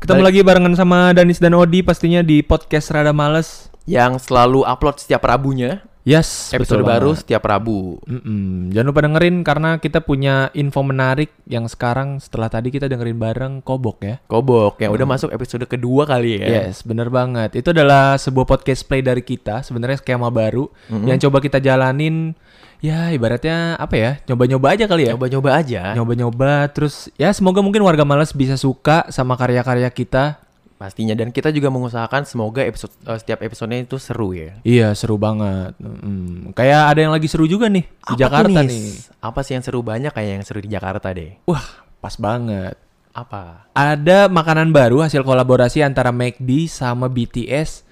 Ketemu 0.03 0.19
Balik- 0.19 0.29
lagi 0.35 0.41
barengan 0.43 0.75
sama 0.75 1.15
Danis 1.15 1.39
dan 1.39 1.55
Odi 1.55 1.81
Pastinya 1.81 2.27
di 2.27 2.43
podcast 2.43 2.91
Rada 2.91 3.15
Males 3.15 3.71
Yang 3.87 4.27
selalu 4.27 4.67
upload 4.67 4.99
setiap 4.99 5.23
Rabunya. 5.23 5.87
Yes, 6.01 6.57
Episode 6.57 6.81
betul 6.81 6.89
baru 6.89 7.11
setiap 7.13 7.45
Rabu. 7.45 8.01
Mm-mm. 8.09 8.73
Jangan 8.73 8.89
lupa 8.89 9.01
dengerin 9.05 9.45
karena 9.45 9.77
kita 9.77 10.01
punya 10.01 10.49
info 10.57 10.81
menarik 10.81 11.29
yang 11.45 11.69
sekarang 11.69 12.17
setelah 12.17 12.49
tadi 12.49 12.73
kita 12.73 12.89
dengerin 12.89 13.21
bareng 13.21 13.55
Kobok 13.61 13.99
ya. 14.01 14.17
Kobok 14.25 14.81
yang 14.81 14.97
udah 14.97 15.05
masuk 15.05 15.29
episode 15.29 15.69
kedua 15.69 16.09
kali 16.09 16.41
ya. 16.41 16.65
Yes, 16.65 16.89
bener 16.89 17.13
banget. 17.13 17.53
Itu 17.53 17.77
adalah 17.77 18.17
sebuah 18.17 18.49
podcast 18.49 18.89
play 18.89 19.05
dari 19.05 19.21
kita. 19.21 19.61
Sebenarnya 19.61 20.01
skema 20.01 20.33
baru 20.33 20.73
yang 20.89 21.21
coba 21.21 21.45
kita 21.45 21.61
jalanin. 21.61 22.33
Ya, 22.81 23.13
ibaratnya 23.13 23.77
apa 23.77 23.93
ya? 23.93 24.13
Nyoba-nyoba 24.25 24.73
aja 24.73 24.89
kali 24.89 25.05
ya. 25.05 25.13
Nyoba-nyoba 25.13 25.51
aja. 25.53 25.93
Nyoba-nyoba. 26.01 26.65
Terus 26.73 27.13
ya 27.21 27.29
semoga 27.37 27.61
mungkin 27.61 27.85
warga 27.85 28.09
Males 28.09 28.33
bisa 28.33 28.57
suka 28.57 29.05
sama 29.13 29.37
karya-karya 29.37 29.93
kita. 29.93 30.41
Pastinya 30.81 31.13
dan 31.13 31.29
kita 31.29 31.53
juga 31.53 31.69
mengusahakan 31.69 32.25
semoga 32.25 32.65
episode 32.65 32.89
eh, 33.05 33.21
setiap 33.21 33.45
episodenya 33.45 33.85
itu 33.85 34.01
seru 34.01 34.33
ya. 34.33 34.57
Iya, 34.65 34.97
seru 34.97 35.21
banget. 35.21 35.77
Mm. 35.77 36.57
Kayak 36.57 36.97
ada 36.97 37.01
yang 37.05 37.13
lagi 37.13 37.29
seru 37.29 37.45
juga 37.45 37.69
nih 37.69 37.85
di 37.85 38.01
Apa 38.01 38.17
tuh, 38.17 38.21
Jakarta 38.25 38.59
nih. 38.65 38.97
Apa 39.21 39.41
sih 39.45 39.53
yang 39.61 39.65
seru 39.69 39.85
banyak 39.85 40.09
kayak 40.09 40.41
yang 40.41 40.45
seru 40.49 40.65
di 40.65 40.73
Jakarta 40.73 41.13
deh? 41.13 41.37
Wah, 41.45 41.85
pas 42.01 42.17
banget. 42.17 42.81
Apa? 43.13 43.69
Ada 43.77 44.33
makanan 44.33 44.73
baru 44.73 45.05
hasil 45.05 45.21
kolaborasi 45.21 45.85
antara 45.85 46.17
McD 46.17 46.65
sama 46.73 47.13
BTS 47.13 47.85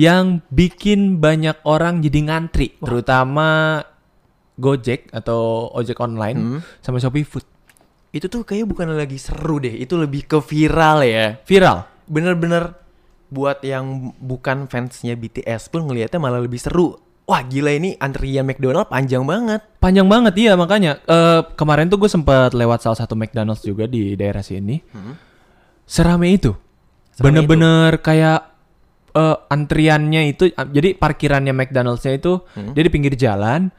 yang 0.00 0.40
bikin 0.48 1.20
banyak 1.20 1.60
orang 1.68 2.00
jadi 2.00 2.24
ngantri, 2.24 2.72
terutama 2.80 3.84
Gojek 4.56 5.12
atau 5.12 5.68
ojek 5.76 6.00
online 6.00 6.64
sama 6.80 6.96
Shopee 6.96 7.28
Food. 7.28 7.44
Itu 8.16 8.32
tuh 8.32 8.48
kayak 8.48 8.64
bukan 8.64 8.96
lagi 8.96 9.20
seru 9.20 9.60
deh, 9.60 9.76
itu 9.76 9.92
lebih 10.00 10.24
ke 10.24 10.40
viral 10.40 11.04
ya. 11.04 11.36
Viral. 11.44 11.89
Bener-bener 12.10 12.74
buat 13.30 13.62
yang 13.62 14.10
bukan 14.18 14.66
fansnya 14.66 15.14
BTS 15.14 15.70
pun 15.70 15.86
ngelihatnya 15.86 16.18
malah 16.18 16.42
lebih 16.42 16.58
seru. 16.58 16.98
Wah 17.30 17.46
gila 17.46 17.70
ini 17.70 17.94
antrian 18.02 18.42
McDonald 18.42 18.90
panjang 18.90 19.22
banget. 19.22 19.62
Panjang 19.78 20.10
banget 20.10 20.34
iya 20.34 20.58
makanya. 20.58 20.98
Eh, 21.06 21.46
kemarin 21.54 21.86
tuh 21.86 22.02
gue 22.02 22.10
sempat 22.10 22.50
lewat 22.50 22.82
salah 22.82 22.98
satu 22.98 23.14
McDonald's 23.14 23.62
juga 23.62 23.86
di 23.86 24.18
daerah 24.18 24.42
sini. 24.42 24.82
Serame 25.86 26.34
itu. 26.34 26.50
Bener-bener 27.22 28.02
kayak 28.02 28.40
eh, 29.14 29.36
antriannya 29.46 30.22
itu 30.26 30.50
ah, 30.58 30.66
jadi 30.66 30.98
parkirannya 30.98 31.54
McDonald's-nya 31.54 32.18
itu 32.18 32.42
dia 32.74 32.82
di 32.82 32.90
pinggir 32.90 33.14
jalan 33.14 33.70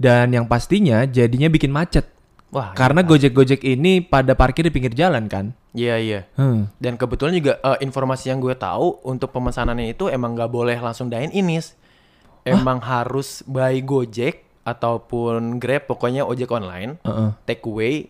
dan 0.00 0.32
yang 0.32 0.48
pastinya 0.48 1.04
jadinya 1.04 1.52
bikin 1.52 1.68
macet. 1.76 2.08
Wah 2.54 2.70
Karena 2.70 3.02
Gojek-Gojek 3.02 3.66
ini 3.66 3.98
pada 3.98 4.38
parkir 4.38 4.62
di 4.62 4.70
pinggir 4.70 4.94
jalan 4.94 5.26
kan. 5.26 5.50
iya 5.74 5.98
iya. 5.98 6.30
Hmm. 6.38 6.70
Dan 6.78 6.94
kebetulan 6.94 7.34
juga 7.34 7.58
eh, 7.58 7.82
informasi 7.82 8.30
yang 8.30 8.38
gue 8.38 8.54
tahu 8.54 9.02
untuk 9.02 9.34
pemesanannya 9.34 9.90
itu 9.90 10.06
emang 10.06 10.38
nggak 10.38 10.50
boleh 10.54 10.78
langsung 10.78 11.10
dine 11.10 11.34
in 11.34 11.50
Nis. 11.50 11.74
Emang 12.46 12.78
harus 12.78 13.42
by 13.50 13.82
Gojek 13.82 14.46
ataupun 14.62 15.58
Grab 15.58 15.90
pokoknya 15.90 16.22
ojek 16.22 16.48
online, 16.52 17.00
Heeh. 17.02 17.28
take 17.44 17.64
away 17.66 18.08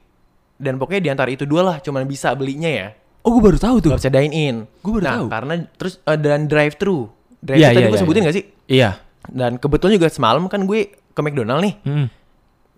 dan 0.58 0.78
pokoknya 0.78 1.02
di 1.02 1.10
antara 1.10 1.30
itu 1.32 1.42
dua 1.48 1.62
lah 1.66 1.76
cuman 1.82 2.06
bisa 2.06 2.30
belinya 2.36 2.68
ya. 2.70 2.88
Oh, 3.24 3.40
gue 3.40 3.42
baru 3.42 3.56
tahu 3.56 3.76
tuh. 3.80 3.90
Gak 3.96 4.04
bisa 4.04 4.12
dine 4.12 4.34
in. 4.36 4.56
Gua 4.84 5.00
baru 5.00 5.04
nah, 5.04 5.14
tahu. 5.16 5.26
karena 5.32 5.54
terus 5.80 5.94
eh, 6.04 6.18
dan 6.20 6.44
drive 6.44 6.76
thru. 6.76 7.08
Drive 7.40 7.58
Iya, 7.58 7.68
thru 7.72 7.74
tadi 7.74 7.80
iya, 7.80 7.88
gue 7.88 7.96
iya, 7.96 8.02
sebutin 8.04 8.20
iya. 8.20 8.28
gak 8.28 8.36
sih? 8.36 8.44
Iya. 8.68 8.90
Dan 9.24 9.52
kebetulan 9.56 9.92
juga 9.96 10.08
semalam 10.12 10.44
kan 10.52 10.60
gue 10.68 10.80
ke 10.92 11.20
McDonald 11.24 11.64
nih. 11.64 11.74
Hmm. 11.88 12.06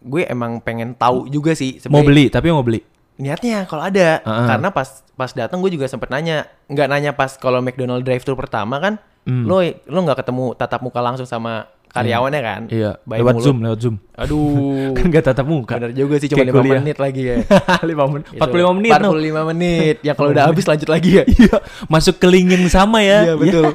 Gue 0.06 0.22
emang 0.24 0.58
pengen 0.58 0.94
tahu 0.94 1.26
juga 1.26 1.52
sih 1.52 1.82
Mau 1.86 2.00
beli, 2.00 2.30
tapi 2.30 2.48
mau 2.48 2.62
beli. 2.62 2.78
niatnya 3.16 3.64
kalau 3.64 3.82
ada. 3.82 4.20
Heeh. 4.20 4.46
Karena 4.46 4.68
pas 4.70 4.86
pas 5.12 5.30
datang 5.30 5.58
gue 5.58 5.70
juga 5.70 5.84
sempet 5.84 6.06
nanya. 6.06 6.46
Nggak 6.66 6.86
nanya 6.86 7.10
pas 7.10 7.34
kalau 7.34 7.58
McDonald 7.58 8.00
drive 8.00 8.20
thru 8.20 8.32
pertama 8.32 8.76
kan, 8.76 8.94
Hmm. 9.24 9.42
lo 9.42 9.58
lo 9.84 9.98
nggak 10.00 10.22
ketemu 10.22 10.54
tatap 10.54 10.80
muka 10.80 11.00
langsung 11.00 11.24
sama 11.24 11.66
karyawannya 11.88 12.40
kan? 12.40 12.60
Iya, 12.68 13.00
By 13.02 13.18
lewat 13.18 13.34
mulut. 13.34 13.42
Zoom, 13.42 13.58
lewat 13.58 13.78
Zoom. 13.80 13.96
Aduh. 14.14 14.92
kan 14.96 15.04
gak 15.08 15.24
tatap 15.24 15.42
muka. 15.44 15.74
Bener 15.74 15.90
juga 15.90 16.20
sih 16.20 16.28
cuma 16.28 16.44
Kayak 16.44 16.52
5 16.52 16.60
kuliah. 16.60 16.78
menit 16.78 16.98
lagi 17.00 17.22
ya. 17.24 17.36
5 17.90 18.12
menit. 18.12 18.26
Itu. 18.28 18.38
45 18.38 18.76
menit. 18.76 18.90
no. 18.92 19.10
45 19.10 19.50
menit. 19.50 19.96
Ya 20.00 20.12
kalau 20.12 20.28
udah 20.30 20.44
habis 20.44 20.64
lanjut 20.64 20.86
lagi 20.86 21.10
ya. 21.16 21.24
Iya, 21.34 21.56
masuk 21.88 22.14
ke 22.16 22.26
link 22.28 22.52
yang 22.52 22.62
sama 22.68 23.00
ya. 23.00 23.24
Iya 23.24 23.34
betul. 23.34 23.66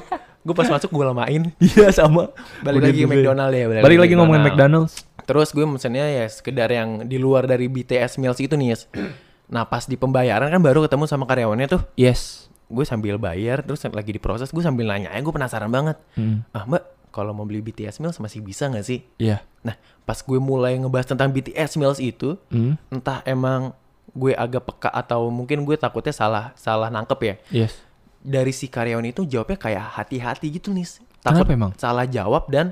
gue 0.42 0.56
pas 0.56 0.66
masuk 0.68 0.90
gue 0.90 1.04
lamain. 1.04 1.42
Iya 1.58 1.90
sama. 1.92 2.30
Balik 2.62 2.78
Udah 2.78 2.88
lagi 2.88 3.02
ke. 3.02 3.10
McDonald 3.12 3.52
ya. 3.52 3.66
Balik 3.82 4.00
lagi 4.00 4.14
ngomongin 4.14 4.42
McDonald's. 4.44 4.94
Terus 5.32 5.56
gue 5.56 5.64
mesennya 5.64 6.04
ya 6.04 6.28
sekedar 6.28 6.68
yang 6.68 7.08
di 7.08 7.16
luar 7.16 7.48
dari 7.48 7.66
BTS 7.66 8.20
meals 8.20 8.38
itu 8.38 8.52
nih. 8.54 8.76
Yes. 8.76 8.84
Nah 9.52 9.68
pas 9.68 9.84
di 9.84 10.00
pembayaran 10.00 10.48
kan 10.48 10.64
baru 10.64 10.88
ketemu 10.88 11.08
sama 11.08 11.24
karyawannya 11.24 11.68
tuh. 11.68 11.84
Yes. 11.96 12.48
Gue 12.68 12.88
sambil 12.88 13.20
bayar 13.20 13.60
terus 13.60 13.84
lagi 13.84 14.12
diproses 14.12 14.48
gue 14.48 14.64
sambil 14.64 14.88
nanya 14.88 15.12
ya 15.12 15.20
gue 15.20 15.28
penasaran 15.28 15.68
banget. 15.68 16.00
Hmm. 16.16 16.48
Ah 16.52 16.64
mbak 16.64 16.80
kalau 17.12 17.32
mau 17.32 17.44
beli 17.44 17.60
BTS 17.60 18.00
meals 18.00 18.16
masih 18.16 18.40
bisa 18.40 18.72
nggak 18.72 18.84
sih? 18.84 19.04
Iya. 19.20 19.44
Nah 19.64 19.76
pas 20.04 20.16
gue 20.16 20.40
mulai 20.40 20.80
ngebahas 20.80 21.12
tentang 21.12 21.36
BTS 21.36 21.76
meals 21.76 22.00
itu 22.00 22.40
Hmm. 22.48 22.80
entah 22.88 23.20
emang 23.24 23.76
gue 24.12 24.32
agak 24.32 24.68
peka 24.68 24.88
atau 24.88 25.28
mungkin 25.28 25.64
gue 25.64 25.76
takutnya 25.76 26.16
salah 26.16 26.56
salah 26.56 26.88
nangkep 26.88 27.20
ya. 27.20 27.36
Yes. 27.52 27.76
Dari 28.24 28.56
si 28.56 28.72
karyawan 28.72 29.04
itu 29.04 29.28
jawabnya 29.28 29.60
kayak 29.60 30.00
hati-hati 30.00 30.48
gitu 30.48 30.72
nih. 30.72 30.88
Kenapa 31.28 31.52
emang? 31.52 31.72
salah 31.76 32.08
jawab 32.08 32.48
dan 32.48 32.72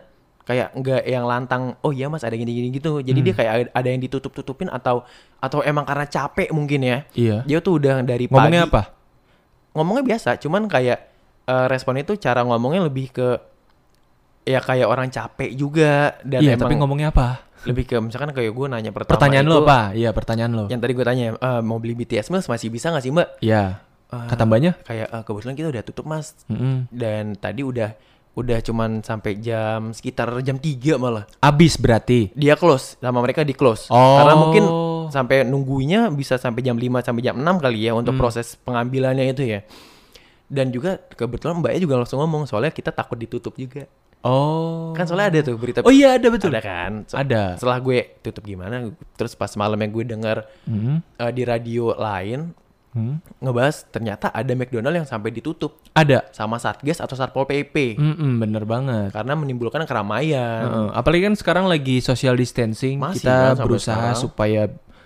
kayak 0.50 0.74
nggak 0.74 1.02
yang 1.06 1.24
lantang 1.24 1.78
oh 1.80 1.92
iya 1.92 2.10
mas 2.10 2.22
ada 2.22 2.34
gini-gini 2.34 2.74
gitu 2.74 3.00
jadi 3.00 3.20
dia 3.22 3.34
kayak 3.36 3.52
ada- 3.70 3.86
yang 3.88 4.02
ditutup-tutupin 4.02 4.66
atau 4.68 5.06
atau 5.38 5.62
emang 5.62 5.86
karena 5.86 6.04
capek 6.04 6.50
mungkin 6.50 6.82
ya 6.82 6.98
Iya. 7.14 7.38
dia 7.44 7.60
tuh 7.60 7.78
udah 7.78 8.02
dari 8.02 8.26
pagi 8.26 8.34
Ngomongnya 8.34 8.66
apa? 8.66 8.82
ngomongnya 9.72 10.04
biasa 10.08 10.30
cuman 10.38 10.66
kayak 10.66 10.98
eh, 11.46 11.66
respon 11.68 11.98
itu 11.98 12.14
cara 12.16 12.42
ngomongnya 12.42 12.82
lebih 12.84 13.08
ke 13.12 13.38
ya 14.44 14.58
kayak 14.60 14.86
orang 14.86 15.08
capek 15.08 15.54
juga 15.54 16.18
dan 16.24 16.42
Iya, 16.42 16.52
emang 16.52 16.64
tapi 16.64 16.74
ngomongnya 16.76 17.10
apa? 17.10 17.46
lebih 17.62 17.86
ke 17.86 17.96
misalkan 18.00 18.32
kayak 18.32 18.50
gue 18.50 18.68
nanya 18.68 18.90
pertama 18.90 19.14
Pertanyaan 19.14 19.44
itu, 19.44 19.52
lo 19.52 19.62
apa? 19.62 19.80
Iya, 19.92 20.10
pertanyaan 20.10 20.52
lo. 20.54 20.66
yang 20.66 20.80
tadi 20.80 20.92
gue 20.92 21.04
tanya 21.04 21.26
"Eh, 21.32 21.62
mau 21.62 21.76
beli 21.76 21.94
BTS 21.94 22.32
mas 22.32 22.48
masih 22.48 22.68
bisa 22.68 22.90
nggak 22.90 23.04
sih 23.04 23.12
mbak 23.12 23.28
Iya. 23.40 23.84
Eh, 24.10 24.26
Kata 24.26 24.44
mbaknya? 24.44 24.74
kayak 24.82 25.08
"Eh, 25.08 25.22
kebetulan 25.22 25.54
kita 25.54 25.68
udah 25.70 25.84
tutup 25.84 26.06
mas 26.08 26.34
Mm-mm. 26.46 26.88
dan 26.90 27.36
tadi 27.36 27.62
udah 27.62 27.94
udah 28.40 28.60
cuman 28.60 29.02
sampai 29.02 29.36
jam 29.38 29.92
sekitar 29.92 30.32
jam 30.40 30.56
3 30.56 30.96
malah 30.96 31.28
Abis 31.40 31.76
berarti. 31.76 32.32
dia 32.34 32.56
close 32.56 32.96
sama 32.98 33.20
mereka 33.20 33.42
di 33.42 33.52
close 33.52 33.88
Oh. 33.88 34.18
karena 34.18 34.34
mungkin 34.34 34.64
sampai 35.10 35.44
nunggunya 35.44 36.08
bisa 36.10 36.36
sampai 36.36 36.62
jam 36.62 36.74
5 36.74 37.02
sampai 37.02 37.22
jam 37.22 37.36
6 37.36 37.58
kali 37.58 37.80
ya 37.82 37.92
Hmm. 37.92 38.02
untuk 38.02 38.16
proses 38.16 38.56
pengambilannya 38.58 39.28
itu 39.28 39.44
ya 39.44 39.62
dan 40.46 40.70
juga 40.70 40.98
kebetulan 41.10 41.58
mbaknya 41.58 41.80
juga 41.80 41.96
langsung 41.98 42.18
ngomong 42.18 42.46
soalnya 42.46 42.70
kita 42.70 42.90
takut 42.90 43.16
ditutup 43.16 43.54
juga 43.54 43.86
Oh. 44.20 44.92
kan 44.92 45.04
soalnya 45.04 45.32
ada 45.32 45.40
tuh 45.42 45.56
berita 45.56 45.80
Oh 45.80 45.90
iya, 45.90 46.16
ada 46.16 46.28
betul. 46.28 46.52
ada 46.52 46.60
kan 46.60 47.08
So- 47.08 47.16
Ada. 47.16 47.56
setelah 47.56 47.80
gue 47.80 48.20
tutup 48.20 48.44
gimana 48.44 48.88
terus 49.14 49.32
pas 49.32 49.48
malamnya 49.54 49.88
gue 49.88 50.04
denger 50.06 50.38
Hmm. 50.64 51.00
eh, 51.16 51.32
di 51.32 51.44
radio 51.44 51.92
lain 51.94 52.52
Hmm. 52.90 53.22
ngebahas 53.38 53.86
ternyata 53.88 54.30
ada 54.30 54.50
McDonald 54.52 54.92
yang 54.92 55.06
sampai 55.06 55.30
ditutup 55.30 55.78
Ada. 55.92 56.26
sama 56.32 56.58
Satgas 56.58 56.98
atau 56.98 57.14
Satpol 57.14 57.46
PP 57.46 57.96
Mm-mm, 57.96 58.40
bener 58.40 58.66
banget. 58.66 59.12
karena 59.12 59.34
menimbulkan 59.34 59.86
keramaian 59.86 60.66
Heeh, 60.66 60.88
Apalagi 60.92 61.24
kan 61.24 61.36
sekarang 61.36 61.66
lagi 61.66 62.00
social 62.00 62.34
distancing, 62.34 62.98
Masih 62.98 63.24
kita 63.24 63.54
kan 63.54 63.62
berusaha 63.62 63.94
sekarang. 63.94 64.18
supaya 64.18 64.62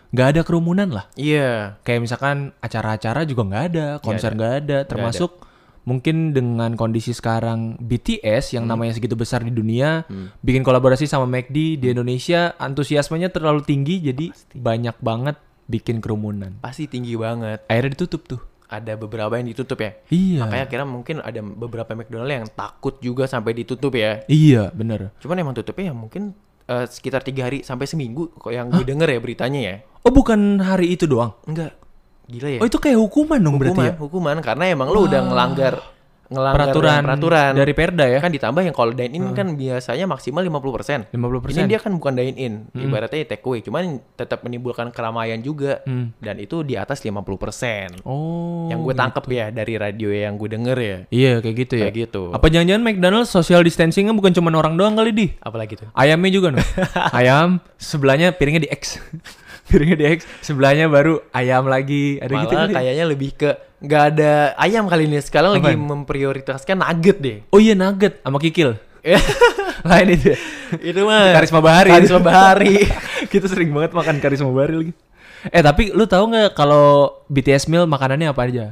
nggak 0.10 0.28
ada 0.30 0.42
kerumunan 0.42 0.90
lah. 0.90 1.06
iya 1.14 1.76
Kayak 1.82 2.02
misalkan 2.02 2.38
acara-acara 2.58 3.24
juga 3.24 3.42
nggak 3.44 3.64
ada, 3.68 3.86
konser 4.00 4.32
nggak 4.32 4.54
ada, 4.60 4.78
termasuk 4.86 5.44
mungkin 5.84 6.32
dengan 6.32 6.74
kondisi 6.74 7.12
sekarang 7.12 7.76
BTS 7.78 8.54
yang 8.54 8.64
Hmm. 8.64 8.72
namanya 8.72 8.96
segitu 8.96 9.14
besar 9.14 9.42
di 9.42 9.52
dunia, 9.52 10.08
bikin 10.40 10.62
kolaborasi 10.62 11.04
sama 11.04 11.28
McD 11.28 11.76
di 11.76 11.88
Indonesia, 11.90 12.56
antusiasmenya 12.56 13.28
terlalu 13.28 13.60
tinggi, 13.62 14.00
jadi 14.02 14.32
banyak 14.54 14.96
banget 14.98 15.36
bikin 15.66 16.00
kerumunan. 16.00 16.56
pasti 16.60 16.86
tinggi 16.86 17.16
banget 17.16 17.64
Akhirnya 17.66 17.92
ditutup 17.94 18.22
tuh. 18.26 18.42
ada 18.66 18.94
beberapa 18.94 19.38
yang 19.38 19.48
ditutup 19.48 19.78
ya 19.78 19.94
Iya. 20.10 20.40
Makanya 20.44 20.66
kira 20.66 20.84
mungkin 20.84 21.16
ada 21.20 21.40
beberapa 21.40 21.94
McDonald 21.94 22.28
yang 22.28 22.48
takut 22.50 22.98
juga 23.00 23.24
sampai 23.26 23.54
ditutup 23.54 23.94
ya. 23.94 24.26
Iya, 24.26 24.74
bener. 24.74 25.14
Cuman 25.20 25.38
emang 25.38 25.54
tutupnya 25.54 25.90
ya 25.90 25.96
mungkin 25.96 26.34
eh, 26.66 26.86
sekitar 26.86 27.22
tiga 27.22 27.46
hari 27.46 27.62
sampai 27.62 27.86
seminggu 27.86 28.34
kok 28.34 28.50
yang 28.50 28.68
gue 28.68 28.82
denger 28.82 29.08
ya 29.08 29.20
beritanya 29.20 29.60
ya. 29.62 29.76
Oh, 30.02 30.10
bukan 30.10 30.58
hari 30.60 30.92
itu 30.92 31.06
doang. 31.06 31.38
Enggak, 31.46 31.78
gila 32.26 32.50
ya. 32.50 32.60
Oh, 32.60 32.68
itu 32.68 32.76
kayak 32.76 32.98
hukuman 32.98 33.38
dong 33.38 33.56
berarti 33.56 33.78
hukuman, 33.78 33.94
ya? 33.94 34.00
hukuman 34.00 34.38
karena 34.42 34.64
emang 34.68 34.88
lo 34.90 35.00
udah 35.06 35.22
ngelanggar 35.22 35.74
ngelanggar 36.34 36.74
Peraturan, 36.74 37.02
peraturan 37.06 37.52
dari 37.54 37.74
Perda 37.74 38.06
ya? 38.10 38.18
Kan 38.18 38.32
ditambah 38.32 38.62
yang 38.62 38.74
kalau 38.74 38.92
dine 38.92 39.14
in 39.14 39.26
kan 39.32 39.54
biasanya 39.54 40.06
maksimal 40.06 40.42
50%. 40.42 41.14
50%. 41.14 41.54
Ini 41.54 41.64
dia 41.66 41.78
kan 41.78 41.94
bukan 41.94 42.14
dine 42.14 42.36
in, 42.36 42.54
ibaratnya 42.74 43.24
take 43.24 43.46
away, 43.46 43.62
cuman 43.62 44.02
tetap 44.14 44.42
menimbulkan 44.42 44.90
keramaian 44.90 45.40
juga 45.40 45.80
Hmm. 45.84 46.12
dan 46.18 46.38
itu 46.38 46.62
di 46.62 46.74
atas 46.74 47.00
50%. 47.00 48.02
Oh. 48.04 48.66
yang 48.66 48.80
gue 48.82 48.96
tangkep 48.96 49.26
ya 49.28 49.46
dari 49.50 49.76
radio 49.76 50.10
yang 50.10 50.34
gue 50.36 50.50
denger 50.50 50.78
ya. 50.80 50.98
Iya, 51.10 51.34
kayak 51.40 51.56
gitu 51.60 51.74
ya. 51.78 51.84
Kayak 51.88 51.96
gitu. 52.08 52.24
Apa 52.32 52.48
jangan-jangan 52.48 52.82
McDonald's 52.82 53.30
social 53.30 53.62
distancingnya 53.62 54.16
bukan 54.16 54.32
cuma 54.32 54.50
orang 54.50 54.74
doang 54.74 54.96
kali 54.96 55.12
di? 55.12 55.28
Apalagi 55.38 55.78
tuh? 55.78 55.88
Ayamnya 55.94 56.32
juga 56.32 56.48
nih. 56.56 56.66
ayam 57.20 57.60
sebelahnya 57.76 58.32
piringnya 58.32 58.66
di 58.66 58.72
X. 58.72 58.98
piringnya 59.70 59.96
di 59.96 60.06
X, 60.16 60.26
sebelahnya 60.42 60.88
baru 60.88 61.24
ayam 61.32 61.68
lagi. 61.68 62.20
Ada 62.20 62.34
gitu 62.34 62.54
Malah 62.56 62.68
kali. 62.68 62.74
kayaknya 62.74 63.06
lebih 63.06 63.30
ke 63.36 63.50
nggak 63.84 64.04
ada 64.16 64.56
ayam 64.56 64.88
kali 64.88 65.06
ini. 65.06 65.20
Sekarang 65.20 65.60
lagi 65.60 65.76
memprioritaskan 65.76 66.80
nugget 66.80 67.18
deh. 67.20 67.38
Oh 67.52 67.60
iya 67.60 67.76
nugget 67.76 68.24
sama 68.24 68.40
kikil. 68.40 68.80
Lain 69.90 70.08
itu. 70.16 70.32
itu 70.80 71.00
mah 71.04 71.36
Karisma 71.36 71.60
Bahari. 71.60 71.92
Karisma 71.92 72.20
Bahari. 72.24 72.88
Kita 73.32 73.52
sering 73.52 73.76
banget 73.76 73.92
makan 73.92 74.20
karisma 74.24 74.52
bahari 74.52 74.76
lagi. 74.80 74.94
Eh 75.52 75.60
tapi 75.60 75.92
lu 75.92 76.08
tahu 76.08 76.32
nggak 76.32 76.56
kalau 76.56 77.12
BTS 77.28 77.68
meal 77.68 77.84
makanannya 77.84 78.32
apa 78.32 78.48
aja? 78.48 78.68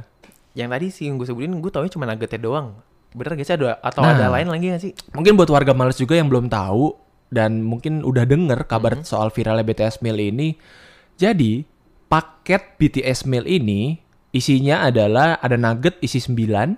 yang 0.52 0.68
tadi 0.68 0.92
sih 0.92 1.08
yang 1.08 1.16
gue 1.16 1.24
sebutin 1.24 1.48
gue 1.48 1.72
taunya 1.72 1.88
cuma 1.88 2.04
nuggetnya 2.04 2.40
doang. 2.40 2.76
Bener 3.16 3.40
gak 3.40 3.46
sih 3.48 3.56
ada 3.56 3.80
atau 3.80 4.04
Nah. 4.04 4.12
ada 4.12 4.28
lain 4.28 4.48
lagi 4.52 4.66
gak 4.68 4.82
sih? 4.84 4.92
Mungkin 5.16 5.32
buat 5.36 5.48
warga 5.48 5.72
males 5.72 5.96
juga 5.96 6.12
yang 6.16 6.28
belum 6.28 6.52
tahu 6.52 6.92
dan 7.32 7.64
mungkin 7.64 8.04
udah 8.04 8.28
denger 8.28 8.68
kabar 8.68 9.00
soal 9.00 9.32
viralnya 9.32 9.64
BTS 9.64 10.04
meal 10.04 10.20
ini. 10.20 10.56
Jadi 11.16 11.64
paket 12.08 12.76
BTS 12.76 13.24
meal 13.24 13.48
ini 13.48 13.96
isinya 14.32 14.82
adalah 14.82 15.36
ada 15.38 15.54
nugget 15.54 16.00
isi 16.00 16.18
9, 16.18 16.74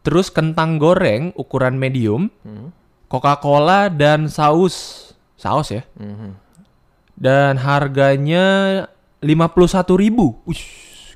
terus 0.00 0.30
kentang 0.30 0.78
goreng 0.78 1.34
ukuran 1.34 1.76
medium, 1.76 2.30
Hmm. 2.42 2.70
Coca-Cola 3.08 3.88
dan 3.88 4.28
saus. 4.28 5.10
Saus 5.34 5.72
ya. 5.72 5.82
Mhm. 5.96 6.36
Dan 7.16 7.56
harganya 7.56 8.44
51.000 9.24 9.96
ribu. 9.96 10.38
Wih, 10.44 10.60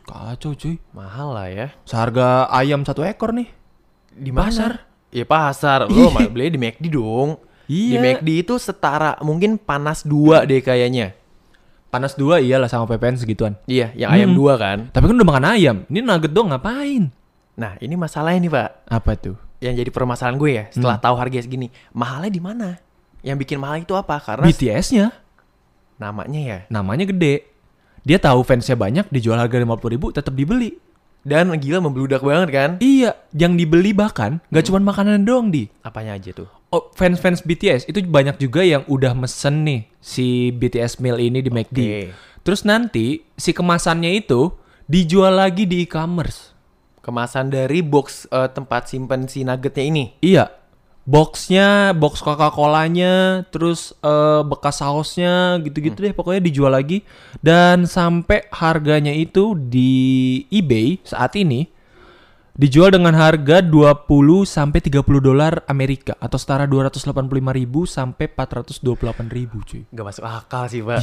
kacau 0.02 0.56
cuy. 0.56 0.80
Mahal 0.90 1.28
lah 1.30 1.48
ya. 1.52 1.66
Seharga 1.84 2.48
ayam 2.48 2.82
satu 2.82 3.04
ekor 3.04 3.30
nih. 3.30 3.52
Di 4.08 4.32
Pasar. 4.32 4.88
Iya 5.12 5.28
pasar. 5.28 5.84
Lo 5.92 6.08
beli 6.08 6.48
di 6.48 6.58
McD 6.58 6.88
dong. 6.88 7.36
Di 7.68 7.92
Iya. 7.94 8.00
McD 8.00 8.28
itu 8.40 8.54
setara 8.56 9.20
mungkin 9.20 9.60
panas 9.60 10.00
dua 10.02 10.48
deh 10.48 10.64
kayaknya. 10.64 11.12
Panas 11.92 12.16
dua 12.16 12.40
iyalah 12.40 12.72
sama 12.72 12.88
PPN 12.88 13.20
segituan. 13.20 13.52
Iya, 13.68 13.92
yang 13.92 14.08
ayam 14.08 14.32
Hmm. 14.32 14.38
dua 14.40 14.56
kan. 14.56 14.88
Tapi 14.88 15.04
kan 15.04 15.14
udah 15.14 15.28
makan 15.28 15.44
ayam. 15.46 15.76
Ini 15.92 16.00
nugget 16.00 16.32
dong 16.32 16.48
ngapain? 16.48 17.12
Nah, 17.52 17.76
ini 17.78 18.00
masalahnya 18.00 18.40
nih, 18.40 18.48
Pak. 18.48 18.68
Apa 18.88 19.12
tuh? 19.12 19.36
Yang 19.60 19.84
jadi 19.84 19.90
permasalahan 19.92 20.40
gue 20.40 20.50
ya, 20.50 20.64
setelah 20.72 20.96
Hmm. 20.96 21.04
tahu 21.04 21.14
harganya 21.20 21.44
segini, 21.44 21.68
mahalnya 21.92 22.32
di 22.32 22.40
mana? 22.40 22.68
Yang 23.20 23.36
bikin 23.44 23.58
mahal 23.60 23.78
itu 23.78 23.92
apa? 23.92 24.16
Karena 24.18 24.42
BTS-nya 24.42 25.12
namanya 25.94 26.40
ya. 26.40 26.58
namanya 26.66 27.04
gede. 27.04 27.44
Dia 28.02 28.18
tahu 28.18 28.42
fansnya 28.42 28.74
banyak, 28.74 29.06
dijual 29.12 29.36
harga 29.36 29.54
50.000 29.54 29.86
ribu, 29.86 30.10
tetap 30.10 30.32
dibeli. 30.32 30.74
Dan 31.22 31.54
gila 31.54 31.78
membludak 31.78 32.22
banget 32.22 32.48
kan? 32.50 32.70
Iya, 32.82 33.14
yang 33.30 33.54
dibeli 33.54 33.94
bahkan 33.94 34.42
gak 34.50 34.66
cuma 34.66 34.82
makanan 34.82 35.22
doang 35.22 35.54
di. 35.54 35.70
Apanya 35.86 36.18
aja 36.18 36.34
tuh? 36.34 36.50
Oh, 36.72 36.90
fans-fans 36.96 37.44
BTS 37.46 37.86
itu 37.86 38.02
banyak 38.02 38.40
juga 38.42 38.64
yang 38.64 38.82
udah 38.88 39.14
mesen 39.14 39.62
nih 39.62 39.80
si 40.02 40.50
BTS 40.50 40.98
meal 40.98 41.20
ini 41.20 41.44
di 41.44 41.50
McD. 41.52 41.78
Oke. 41.78 42.02
Terus 42.42 42.66
nanti 42.66 43.22
si 43.38 43.54
kemasannya 43.54 44.18
itu 44.18 44.50
dijual 44.90 45.38
lagi 45.38 45.68
di 45.68 45.86
e-commerce. 45.86 46.50
Kemasan 47.04 47.52
dari 47.54 47.84
box 47.84 48.26
eh, 48.30 48.50
tempat 48.50 48.90
simpen 48.90 49.30
si 49.30 49.46
nuggetnya 49.46 49.84
ini. 49.84 50.04
Iya. 50.24 50.61
Boxnya, 51.02 51.90
box 51.98 52.22
Coca-Colanya, 52.22 53.42
terus 53.50 53.90
eh, 54.06 54.42
bekas 54.46 54.78
sausnya, 54.78 55.58
gitu-gitu 55.58 55.98
deh. 55.98 56.14
Pokoknya 56.14 56.42
dijual 56.42 56.72
lagi. 56.72 57.02
Dan 57.42 57.90
sampai 57.90 58.46
harganya 58.54 59.10
itu 59.10 59.58
di 59.58 60.42
eBay 60.48 61.02
saat 61.02 61.34
ini 61.34 61.66
dijual 62.52 62.92
dengan 62.92 63.16
harga 63.16 63.64
20 63.64 64.04
sampai 64.44 64.84
30 64.84 65.00
dolar 65.18 65.64
Amerika 65.64 66.12
atau 66.20 66.36
setara 66.36 66.68
285.000 66.68 67.08
sampai 67.88 68.26
428.000 68.28 69.68
cuy. 69.68 69.82
Gak 69.88 70.04
masuk 70.04 70.24
akal 70.24 70.64
sih, 70.68 70.84
Pak. 70.84 71.00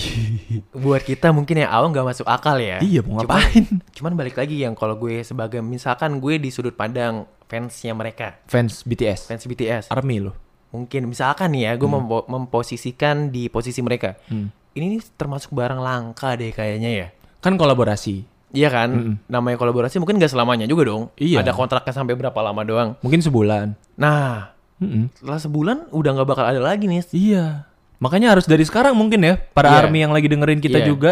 Buat 0.77 1.01
kita 1.03 1.33
mungkin 1.33 1.65
yang 1.65 1.71
awam 1.73 1.89
gak 1.89 2.05
masuk 2.05 2.27
akal 2.29 2.61
ya. 2.61 2.77
Iya, 2.79 3.01
mau 3.01 3.21
Cuman- 3.21 3.41
ngapain? 3.41 3.63
Cuman 3.97 4.13
balik 4.13 4.37
lagi 4.37 4.61
yang 4.61 4.77
kalau 4.77 4.93
gue 4.95 5.21
sebagai 5.21 5.59
misalkan 5.59 6.21
gue 6.21 6.37
di 6.37 6.53
sudut 6.53 6.73
pandang 6.73 7.25
fansnya 7.49 7.97
mereka, 7.97 8.37
Fans 8.45 8.85
BTS, 8.85 9.25
fans 9.25 9.41
BTS. 9.43 9.89
Army 9.89 10.21
loh. 10.21 10.37
Mungkin 10.69 11.09
misalkan 11.09 11.49
nih 11.49 11.65
ya, 11.65 11.71
gue 11.75 11.89
mempo- 11.89 12.29
memposisikan 12.29 13.33
di 13.33 13.49
posisi 13.49 13.81
mereka. 13.81 14.13
Hmm. 14.29 14.53
Ini 14.77 15.01
termasuk 15.17 15.57
barang 15.57 15.81
langka 15.81 16.37
deh 16.37 16.53
kayaknya 16.53 16.91
ya. 16.93 17.07
Kan 17.41 17.57
kolaborasi. 17.57 18.21
Iya 18.49 18.69
kan? 18.69 18.89
Mm-mm. 18.89 19.13
Namanya 19.25 19.57
kolaborasi 19.57 19.97
mungkin 19.97 20.17
gak 20.17 20.29
selamanya 20.29 20.65
juga 20.65 20.87
dong. 20.87 21.13
Iya. 21.15 21.41
Ada 21.41 21.53
kontraknya 21.53 21.93
sampai 21.93 22.13
berapa 22.13 22.39
lama 22.39 22.61
doang. 22.61 22.89
Mungkin 22.99 23.19
sebulan. 23.19 23.77
Nah, 23.95 24.53
Mm-mm. 24.77 25.13
setelah 25.13 25.37
sebulan 25.37 25.77
udah 25.89 26.11
nggak 26.11 26.27
bakal 26.27 26.45
ada 26.45 26.57
lagi 26.57 26.85
nih. 26.85 27.05
Iya. 27.11 27.69
Makanya 27.99 28.31
harus 28.31 28.45
dari 28.45 28.63
sekarang 28.63 28.95
mungkin 28.95 29.21
ya 29.21 29.35
para 29.51 29.69
Iya. 29.69 29.77
army 29.85 29.99
yang 29.99 30.09
lagi 30.09 30.25
dengerin 30.25 30.57
kita 30.57 30.81
Iya. 30.81 30.87
juga 30.87 31.11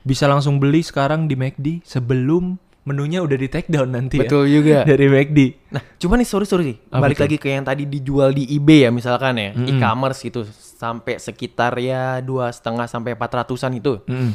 bisa 0.00 0.24
langsung 0.24 0.56
beli 0.56 0.80
sekarang 0.80 1.24
di 1.24 1.34
McD 1.34 1.82
sebelum 1.82 2.54
menunya 2.84 3.20
udah 3.20 3.36
di 3.36 3.48
take 3.48 3.68
down 3.68 3.90
nanti 3.90 4.16
Betul 4.16 4.48
ya. 4.48 4.52
juga. 4.54 4.76
Dari 4.88 5.06
McD. 5.06 5.38
Nah, 5.68 5.82
cuman 5.98 6.16
nih 6.18 6.28
sorry 6.28 6.46
sorry 6.46 6.64
sih. 6.64 6.76
Balik 6.88 7.16
tuh? 7.16 7.24
lagi 7.26 7.36
ke 7.36 7.48
yang 7.50 7.60
tadi 7.62 7.84
dijual 7.84 8.32
di 8.32 8.48
eBay 8.48 8.86
ya 8.86 8.90
misalkan 8.90 9.36
ya, 9.36 9.52
Mm-mm. 9.52 9.76
e-commerce 9.76 10.24
itu 10.24 10.40
sampai 10.78 11.18
sekitar 11.18 11.76
ya 11.76 12.22
dua 12.22 12.48
setengah 12.48 12.86
sampai 12.86 13.12
empat 13.12 13.28
ratusan 13.34 13.74
itu. 13.74 14.00
Mm-mm. 14.04 14.32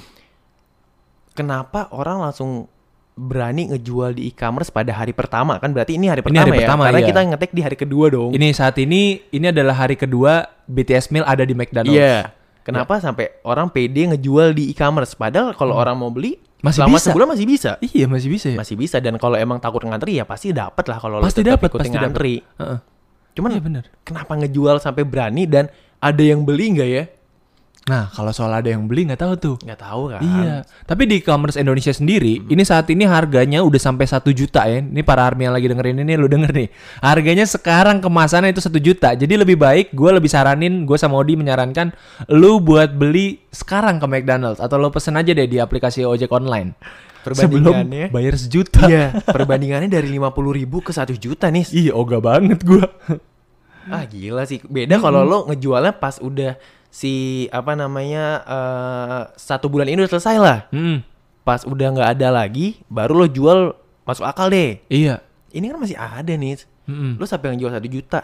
Kenapa 1.33 1.89
orang 1.89 2.21
langsung 2.21 2.69
berani 3.13 3.69
ngejual 3.69 4.13
di 4.13 4.25
e-commerce 4.27 4.69
pada 4.69 4.89
hari 4.91 5.13
pertama 5.13 5.57
kan 5.57 5.69
berarti 5.69 5.93
ini 5.93 6.09
hari 6.09 6.21
Ini 6.21 6.25
pertama 6.25 6.41
hari 6.41 6.49
ya 6.51 6.61
pertama, 6.63 6.81
karena 6.83 6.97
iya. 6.99 7.07
kita 7.07 7.19
ngetek 7.23 7.51
di 7.51 7.61
hari 7.61 7.77
kedua 7.77 8.05
dong 8.09 8.31
Ini 8.31 8.47
saat 8.51 8.73
ini 8.75 9.01
ini 9.29 9.45
adalah 9.47 9.75
hari 9.75 9.93
kedua 9.93 10.33
BTS 10.65 11.09
meal 11.09 11.21
ada 11.23 11.41
di 11.41 11.53
McDonald's. 11.53 11.93
iya 11.93 12.33
kenapa 12.61 12.97
sampai 12.97 13.37
orang 13.43 13.69
pede 13.69 14.09
ngejual 14.09 14.53
di 14.53 14.65
e-commerce 14.67 15.13
padahal 15.13 15.53
kalau 15.53 15.73
orang 15.73 15.93
mau 15.95 16.09
beli 16.09 16.37
Hmm. 16.63 16.71
Masih 16.71 16.79
selama 16.79 16.95
bisa. 16.95 17.05
sebulan 17.05 17.27
masih 17.27 17.43
bisa 17.45 17.71
Iya 17.83 18.05
masih 18.07 18.29
bisa 18.31 18.47
ya. 18.47 18.55
masih 18.55 18.75
bisa 18.79 18.97
dan 18.97 19.19
kalau 19.19 19.35
emang 19.35 19.59
takut 19.59 19.83
ngantri 19.83 20.15
ya 20.15 20.23
pasti 20.23 20.49
dapat 20.49 20.79
lah 20.87 20.95
kalau 20.95 21.19
lo 21.19 21.27
Pasti 21.27 21.43
dapat, 21.43 21.67
pasti 21.67 21.91
ngantri 21.91 22.39
Heeh. 22.39 22.77
cuman 23.35 23.49
Iya 23.51 23.61
benar. 23.61 23.83
kenapa 24.01 24.31
ngejual 24.33 24.79
sampai 24.79 25.03
berani 25.03 25.43
dan 25.43 25.67
ada 25.99 26.23
yang 26.23 26.41
beli 26.41 26.71
nggak 26.71 26.87
ya 26.87 27.03
Nah 27.83 28.07
kalau 28.15 28.31
soal 28.31 28.47
ada 28.55 28.71
yang 28.71 28.87
beli 28.87 29.03
nggak 29.11 29.19
tahu 29.19 29.33
tuh. 29.35 29.55
nggak 29.59 29.75
tahu 29.75 30.15
kan 30.15 30.21
Iya. 30.23 30.55
Tapi 30.87 31.03
di 31.03 31.19
e-commerce 31.19 31.59
Indonesia 31.59 31.91
sendiri, 31.91 32.39
ini 32.47 32.63
saat 32.63 32.87
ini 32.87 33.03
harganya 33.03 33.59
udah 33.59 33.75
sampai 33.75 34.07
satu 34.07 34.31
juta 34.31 34.63
ya. 34.63 34.79
Ini 34.79 35.03
para 35.03 35.27
army 35.27 35.51
yang 35.51 35.55
lagi 35.55 35.67
dengerin 35.67 35.99
ini, 35.99 36.15
lu 36.15 36.31
denger 36.31 36.55
nih. 36.55 36.71
Harganya 37.03 37.43
sekarang 37.43 37.99
kemasannya 37.99 38.55
itu 38.55 38.63
satu 38.63 38.79
juta. 38.79 39.11
Jadi 39.19 39.35
lebih 39.35 39.59
baik, 39.59 39.91
gue 39.91 40.09
lebih 40.15 40.31
saranin, 40.31 40.87
gue 40.87 40.95
sama 40.95 41.19
Odi 41.19 41.35
menyarankan 41.35 41.91
lu 42.31 42.63
buat 42.63 42.95
beli 42.95 43.43
sekarang 43.51 43.99
ke 43.99 44.07
McDonald's 44.07 44.63
atau 44.63 44.79
lu 44.79 44.87
pesen 44.87 45.19
aja 45.19 45.35
deh 45.35 45.47
di 45.47 45.59
aplikasi 45.59 46.07
ojek 46.07 46.31
online. 46.31 46.79
Sebelum 47.23 47.63
perbandingannya 47.71 48.05
bayar 48.11 48.35
sejuta. 48.35 48.83
iya 48.91 49.15
perbandingannya 49.23 49.87
dari 49.87 50.11
50.000 50.11 50.59
ribu 50.59 50.83
ke 50.83 50.91
satu 50.91 51.15
juta 51.15 51.47
nih 51.47 51.63
Iya, 51.71 51.91
ogah 51.95 52.19
banget 52.19 52.63
gue. 52.67 52.83
Ah 53.87 54.03
gila 54.07 54.43
sih. 54.43 54.63
Beda 54.63 54.99
kalau 54.99 55.23
lo 55.23 55.47
ngejualnya 55.47 55.99
pas 55.99 56.19
udah 56.19 56.55
si 56.93 57.13
apa 57.49 57.73
namanya 57.73 58.23
eh, 58.45 59.21
satu 59.33 59.65
bulan 59.65 59.89
ini 59.89 59.97
udah 59.99 60.11
selesai 60.11 60.37
lah. 60.37 60.69
Hmm, 60.69 61.01
Pas 61.41 61.65
udah 61.65 61.89
nggak 61.89 62.09
ada 62.13 62.29
lagi, 62.29 62.77
baru 62.85 63.17
lo 63.17 63.27
jual 63.27 63.73
masuk 64.05 64.23
akal 64.23 64.47
deh. 64.47 64.77
iya. 64.87 65.19
Ini 65.49 65.69
kan 65.69 65.77
masih 65.79 65.93
ada 65.95 66.33
nih. 66.33 66.61
Mm-mm. 66.85 67.17
Lo 67.17 67.25
sampai 67.25 67.53
ngejual 67.53 67.71
satu 67.71 67.85
juta. 67.85 68.21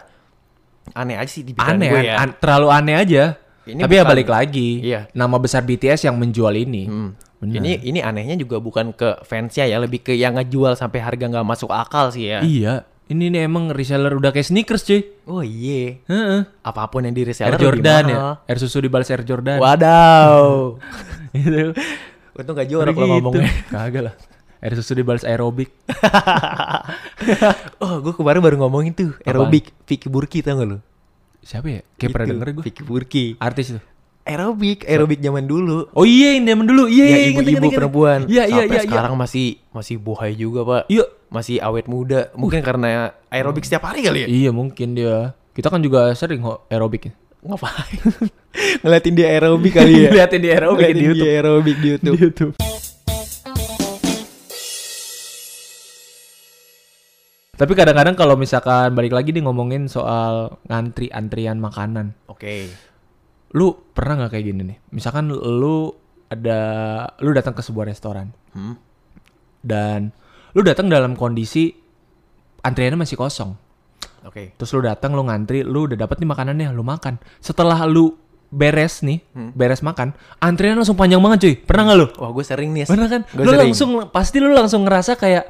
Aneh 0.90 1.14
aja 1.14 1.30
sih 1.30 1.42
di 1.42 1.54
Aneh, 1.54 1.86
gue 1.88 2.02
ya. 2.04 2.18
an- 2.18 2.34
terlalu 2.34 2.68
aneh 2.68 2.96
aja. 2.96 3.38
Ini 3.62 3.78
Tapi 3.78 3.92
ya 3.92 4.02
bukan- 4.02 4.10
balik 4.10 4.28
lagi. 4.28 4.70
Iya. 4.82 5.00
Nama 5.12 5.36
besar 5.36 5.62
BTS 5.62 6.06
yang 6.06 6.16
menjual 6.16 6.50
ini. 6.52 6.86
Hmm. 6.86 7.10
Benar. 7.38 7.56
Ini 7.56 7.72
ini 7.82 8.00
anehnya 8.00 8.34
juga 8.34 8.58
bukan 8.58 8.90
ke 8.90 9.22
fansnya 9.22 9.64
ya, 9.64 9.78
lebih 9.78 10.02
ke 10.02 10.12
yang 10.12 10.34
ngejual 10.34 10.74
sampai 10.74 10.98
harga 10.98 11.24
nggak 11.24 11.46
masuk 11.46 11.70
akal 11.70 12.10
sih 12.10 12.28
ya. 12.28 12.42
Iya. 12.42 12.82
Ini 13.10 13.26
nih 13.26 13.42
emang 13.50 13.74
reseller 13.74 14.14
udah 14.14 14.30
kayak 14.30 14.46
sneakers 14.46 14.86
cuy. 14.86 15.02
Oh 15.26 15.42
iya. 15.42 15.98
Heeh. 16.06 16.46
Apa 16.62 16.86
pun 16.86 17.02
yang 17.02 17.10
di 17.10 17.26
Air 17.26 17.34
reseller 17.34 17.58
lebih 17.58 17.66
Jordan 17.82 18.04
ya. 18.06 18.16
Air 18.46 18.58
susu 18.62 18.78
dibalas 18.78 19.10
Air 19.10 19.26
Jordan. 19.26 19.58
Wadaw. 19.58 20.78
Itu. 21.34 21.74
Untung 22.38 22.54
gak 22.54 22.70
jorok 22.70 22.94
Gitu. 22.94 23.02
lo 23.02 23.06
ngomongnya. 23.10 23.50
Kagak 23.66 24.02
lah. 24.06 24.14
Air 24.62 24.78
susu 24.78 24.94
dibalas 24.94 25.26
aerobik. 25.26 25.74
oh, 27.82 27.98
gue 27.98 28.14
kemarin 28.14 28.40
baru 28.46 28.56
ngomongin 28.62 28.94
tuh 28.94 29.10
aerobik 29.26 29.74
Vicky 29.90 30.06
Burki 30.06 30.46
tau 30.46 30.62
gak 30.62 30.68
lo? 30.70 30.78
Siapa 31.42 31.66
ya? 31.66 31.80
Kayak 31.98 32.10
pernah 32.14 32.26
Itu, 32.26 32.32
denger 32.38 32.48
gue. 32.54 32.62
Vicky 32.62 32.82
Burki. 32.86 33.24
Artis 33.42 33.74
itu. 33.74 33.80
Aerobik, 34.20 34.84
aerobik 34.84 35.18
zaman 35.24 35.48
dulu. 35.48 35.88
Oh 35.96 36.04
iya 36.04 36.36
yang 36.36 36.44
zaman 36.44 36.68
dulu. 36.68 36.84
Iya 36.86 37.04
ya 37.08 37.16
iya 37.16 37.28
ibu-ibu 37.32 37.68
perempuan. 37.72 38.20
Iya 38.28 38.44
iya 38.46 38.62
Sampai 38.68 38.76
iya. 38.76 38.84
sekarang 38.84 39.14
masih 39.16 39.46
masih 39.72 39.96
bohai 39.96 40.36
juga, 40.36 40.60
Pak. 40.62 40.82
Iya. 40.92 41.04
Masih 41.32 41.56
awet 41.64 41.88
muda. 41.88 42.28
Mungkin 42.36 42.60
karena 42.60 43.16
aerobik 43.32 43.64
setiap 43.64 43.88
hari 43.88 44.04
kali 44.04 44.24
ya? 44.24 44.28
Iya 44.28 44.50
mungkin 44.52 44.92
dia. 44.92 45.32
Kita 45.56 45.72
kan 45.72 45.80
juga 45.80 46.12
sering 46.12 46.44
kok 46.44 46.68
aerobik. 46.68 47.08
Ngapain? 47.40 47.98
Ngeliatin 48.84 49.14
dia 49.16 49.26
aerobik 49.32 49.72
kali 49.72 49.92
ya? 50.04 50.10
Liatin 50.20 50.40
di 50.44 50.48
aerobik 50.52 50.84
di 50.84 51.00
Ngeliatin 51.00 51.06
YouTube. 51.08 51.24
dia 51.24 51.32
aerobik 51.32 51.76
di 51.80 51.88
YouTube. 51.88 52.14
Di 52.14 52.20
YouTube. 52.20 52.52
Tapi 57.60 57.72
kadang-kadang 57.76 58.16
kalau 58.16 58.40
misalkan 58.40 58.96
balik 58.96 59.12
lagi 59.12 59.36
nih 59.36 59.44
ngomongin 59.44 59.84
soal 59.84 60.56
ngantri 60.64 61.12
antrian 61.12 61.60
makanan. 61.60 62.16
Oke. 62.24 62.72
Lu 63.50 63.66
pernah 63.90 64.14
nggak 64.16 64.30
kayak 64.30 64.44
gini 64.46 64.62
nih? 64.64 64.78
Misalkan 64.90 65.26
lu 65.28 65.90
ada 66.26 66.58
lu 67.18 67.30
datang 67.30 67.52
ke 67.52 67.60
sebuah 67.60 67.86
restoran 67.86 68.30
Hmm. 68.50 68.78
dan 69.60 70.10
lu 70.52 70.62
datang 70.62 70.86
dalam 70.86 71.14
kondisi 71.14 71.70
antriannya 72.60 72.98
masih 72.98 73.14
kosong. 73.14 73.54
Oke. 74.22 74.52
Terus 74.52 74.70
lu 74.70 74.82
datang, 74.82 75.12
lu 75.12 75.22
ngantri, 75.22 75.62
lu 75.62 75.86
udah 75.86 75.96
dapet 75.96 76.18
nih 76.18 76.28
makanannya, 76.28 76.68
lu 76.70 76.82
makan. 76.82 77.16
Setelah 77.38 77.82
lu 77.84 78.12
beres 78.46 79.00
nih, 79.00 79.22
Hmm. 79.30 79.50
beres 79.50 79.80
makan, 79.80 80.12
antrian 80.38 80.74
langsung 80.74 80.94
panjang 80.94 81.18
banget 81.18 81.38
cuy. 81.40 81.54
Pernah 81.56 81.82
nggak 81.86 81.98
lu? 81.98 82.06
Wah, 82.18 82.30
gue 82.30 82.44
sering 82.44 82.70
nih. 82.70 82.84
Pernah 82.84 83.08
kan? 83.08 83.22
Gue 83.24 83.40
lu 83.40 83.48
sering. 83.48 83.60
langsung 83.64 83.90
pasti 84.10 84.36
lu 84.38 84.50
langsung 84.50 84.82
ngerasa 84.82 85.14
kayak 85.14 85.44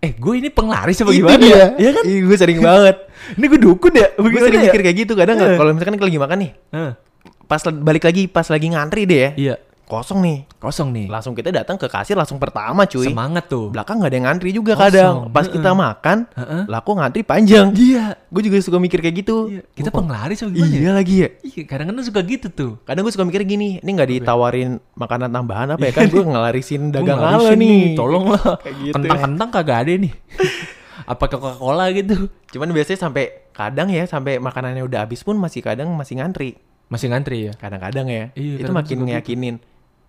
eh 0.00 0.16
gue 0.16 0.34
ini 0.34 0.48
penglaris 0.48 0.96
apa 0.96 1.12
gimana 1.12 1.36
dia. 1.36 1.52
ya? 1.52 1.66
Iya 1.76 1.90
kan? 1.92 2.04
Iya, 2.08 2.18
gue 2.24 2.36
sering 2.36 2.58
banget. 2.58 2.96
Ini 3.36 3.44
gue 3.46 3.60
dukun 3.60 3.92
ya? 3.92 4.08
gue 4.16 4.40
sering 4.40 4.58
ya? 4.58 4.66
mikir 4.66 4.80
kayak 4.80 4.96
gitu 4.98 5.12
kadang 5.12 5.36
Eh. 5.36 5.60
kalau 5.60 5.70
misalkan 5.70 6.00
lagi 6.00 6.16
makan 6.16 6.38
nih, 6.40 6.52
Heeh. 6.72 6.92
Pas 7.50 7.58
balik 7.66 8.06
lagi 8.06 8.30
pas 8.30 8.46
lagi 8.46 8.70
ngantri 8.70 9.02
deh 9.04 9.18
ya. 9.18 9.30
Iya, 9.34 9.54
Kosong 9.90 10.22
nih. 10.22 10.38
kosong 10.62 10.94
nih. 10.94 11.10
Langsung 11.10 11.34
kita 11.34 11.50
datang 11.50 11.74
ke 11.74 11.90
kasir 11.90 12.14
langsung 12.14 12.38
pertama 12.38 12.86
cuy. 12.86 13.10
Semangat 13.10 13.50
tuh. 13.50 13.74
Belakang 13.74 13.98
nggak 13.98 14.06
ada 14.06 14.14
yang 14.14 14.26
ngantri 14.30 14.50
juga 14.54 14.78
Kosong. 14.78 14.86
kadang. 14.86 15.14
Pas 15.34 15.42
Heeh. 15.42 15.54
kita 15.58 15.70
makan, 15.74 16.18
Heeh. 16.30 16.62
lah 16.70 16.78
kok 16.78 16.94
ngantri 16.94 17.22
panjang. 17.26 17.74
Iya. 17.74 18.14
Gue 18.30 18.42
juga 18.44 18.62
suka 18.62 18.78
mikir 18.78 19.02
kayak 19.02 19.16
gitu. 19.18 19.50
Iya. 19.50 19.66
Kita 19.74 19.90
Gua- 19.90 19.98
penglaris 19.98 20.38
apa 20.38 20.50
gimana? 20.52 20.70
Iya 20.70 20.78
ya? 20.78 20.90
lagi 20.94 21.14
ya. 21.18 21.28
Iya, 21.42 21.62
kadang-kadang 21.66 22.04
suka 22.06 22.20
gitu 22.22 22.46
tuh. 22.54 22.72
Kadang 22.86 23.02
gue 23.02 23.10
suka 23.10 23.26
mikir 23.26 23.42
gini, 23.42 23.82
ini 23.82 23.90
nggak 23.90 24.10
ditawarin 24.14 24.78
makanan 24.94 25.26
tambahan 25.28 25.74
apa 25.74 25.82
ya 25.82 25.92
kan? 25.92 26.06
gue 26.06 26.22
ngelarisin 26.22 26.94
dagang 26.94 27.18
ala 27.18 27.50
nih. 27.52 27.98
Tolong 27.98 28.30
lah. 28.30 28.62
Gitu. 28.78 28.94
Kentang-kentang 28.94 29.48
kagak 29.50 29.78
ada 29.82 29.92
nih. 29.98 30.12
apa 31.10 31.24
Coca-Cola 31.26 31.90
gitu. 31.90 32.30
Cuman 32.54 32.70
biasanya 32.70 33.10
sampai 33.10 33.50
kadang 33.50 33.90
ya 33.90 34.06
sampai 34.06 34.38
makanannya 34.38 34.86
udah 34.86 35.02
habis 35.02 35.26
pun 35.26 35.34
masih 35.34 35.66
kadang 35.66 35.90
masih 35.98 36.22
ngantri. 36.22 36.54
Masih 36.90 37.06
ngantri 37.06 37.38
ya? 37.48 37.52
Kadang-kadang 37.54 38.06
ya. 38.10 38.24
Iya, 38.34 38.54
itu 38.58 38.66
kadang 38.66 38.76
makin 38.82 38.96
gitu. 38.98 39.06
ngeyakinin. 39.06 39.56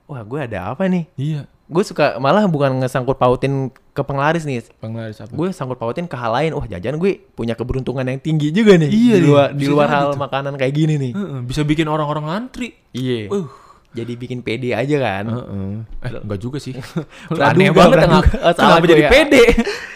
Wah, 0.09 0.25
gue 0.25 0.39
ada 0.41 0.73
apa 0.73 0.89
nih? 0.89 1.05
Iya. 1.13 1.41
Gue 1.71 1.87
suka 1.87 2.19
malah 2.19 2.43
bukan 2.51 2.83
ngesangkut 2.83 3.15
pautin 3.15 3.71
ke 3.95 4.01
penglaris 4.03 4.43
nih. 4.43 4.65
Penglaris 4.81 5.21
apa? 5.23 5.31
Gue 5.31 5.55
sangkut 5.55 5.79
pautin 5.79 6.09
ke 6.09 6.17
hal 6.17 6.33
lain. 6.35 6.51
Wah, 6.57 6.67
jajan 6.67 6.99
gue 6.99 7.21
punya 7.37 7.55
keberuntungan 7.55 8.03
yang 8.03 8.19
tinggi 8.19 8.51
juga 8.51 8.75
nih. 8.75 8.89
Iya 8.91 9.15
di 9.21 9.27
luar, 9.29 9.47
di 9.55 9.63
bisa 9.63 9.71
luar 9.71 9.87
hal 9.87 10.11
tuh. 10.11 10.19
makanan 10.19 10.57
kayak 10.59 10.73
gini 10.75 10.99
nih. 10.99 11.11
Heeh, 11.15 11.39
bisa 11.47 11.61
bikin 11.63 11.87
orang-orang 11.87 12.27
ngantri. 12.27 12.75
Iya. 12.91 13.31
Uh. 13.31 13.47
Jadi 13.91 14.15
bikin 14.15 14.39
pede 14.41 14.73
aja 14.73 14.97
kan. 14.99 15.25
Heeh. 15.31 15.71
Eh, 16.01 16.11
enggak 16.25 16.39
juga 16.41 16.57
sih. 16.59 16.75
Aneh 17.39 17.71
banget. 17.71 18.03
Oh, 18.09 18.51
salah 18.57 18.81
Kenapa 18.81 18.85
jadi 18.89 19.03
ya. 19.05 19.09
pede? 19.13 19.43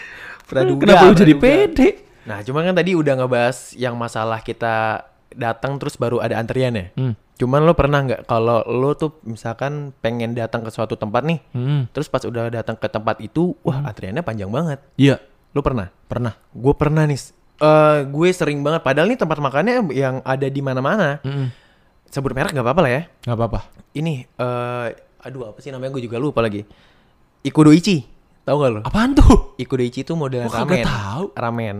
Praduga, 0.48 0.82
Kenapa 0.86 1.04
lu 1.10 1.14
jadi 1.18 1.34
pede? 1.34 1.88
Nah, 2.22 2.38
cuma 2.46 2.62
kan 2.62 2.74
tadi 2.76 2.94
udah 2.94 3.14
ngebahas 3.18 3.74
yang 3.74 3.98
masalah 3.98 4.38
kita 4.40 5.02
datang 5.36 5.76
terus 5.76 5.94
baru 5.94 6.18
ada 6.18 6.36
antrian 6.36 6.72
ya. 6.72 6.88
Hmm. 6.94 7.12
Cuman 7.36 7.62
lo 7.62 7.76
pernah 7.76 8.00
nggak 8.00 8.24
kalau 8.24 8.64
lo 8.64 8.92
tuh 8.92 9.20
misalkan 9.22 9.92
pengen 9.94 10.32
datang 10.32 10.64
ke 10.64 10.70
suatu 10.70 10.96
tempat 10.96 11.22
nih, 11.22 11.38
Hmm. 11.52 11.84
terus 11.90 12.08
pas 12.08 12.20
udah 12.20 12.48
datang 12.48 12.74
ke 12.74 12.88
tempat 12.88 13.20
itu, 13.20 13.52
wah 13.60 13.84
antriannya 13.84 14.20
panjang 14.20 14.48
banget. 14.48 14.80
Iya, 14.96 15.20
Lo 15.52 15.60
pernah? 15.60 15.92
pernah. 16.06 16.32
Gue 16.50 16.72
pernah 16.72 17.04
nih. 17.04 17.20
Eh, 17.56 17.98
gue 18.04 18.28
sering 18.30 18.60
banget. 18.60 18.80
Padahal 18.80 19.06
nih 19.06 19.16
tempat 19.16 19.36
makannya 19.36 19.84
yang 19.90 20.20
ada 20.20 20.44
di 20.44 20.60
mana-mana. 20.60 21.20
Heeh. 21.20 21.48
Sebut 22.06 22.32
merek 22.32 22.52
nggak 22.52 22.60
apa-apa 22.62 22.80
lah 22.80 22.92
ya. 22.92 23.02
Enggak 23.24 23.36
apa-apa. 23.36 23.60
Ini, 23.92 24.14
eh, 24.26 24.86
aduh 25.20 25.48
apa 25.48 25.58
sih 25.60 25.68
namanya? 25.68 25.92
Gue 25.92 26.04
juga 26.04 26.16
lupa 26.16 26.40
lagi. 26.40 26.64
Ikudoichi, 27.42 28.02
tahu 28.42 28.56
gak 28.58 28.70
lo? 28.70 28.80
Apaan 28.82 29.14
tuh? 29.14 29.54
Ikudoichi 29.56 30.02
itu 30.02 30.12
Gua 30.12 30.28
kagak 30.28 30.52
ramen. 30.52 30.84
tahu. 30.84 31.24
Ramen. 31.32 31.76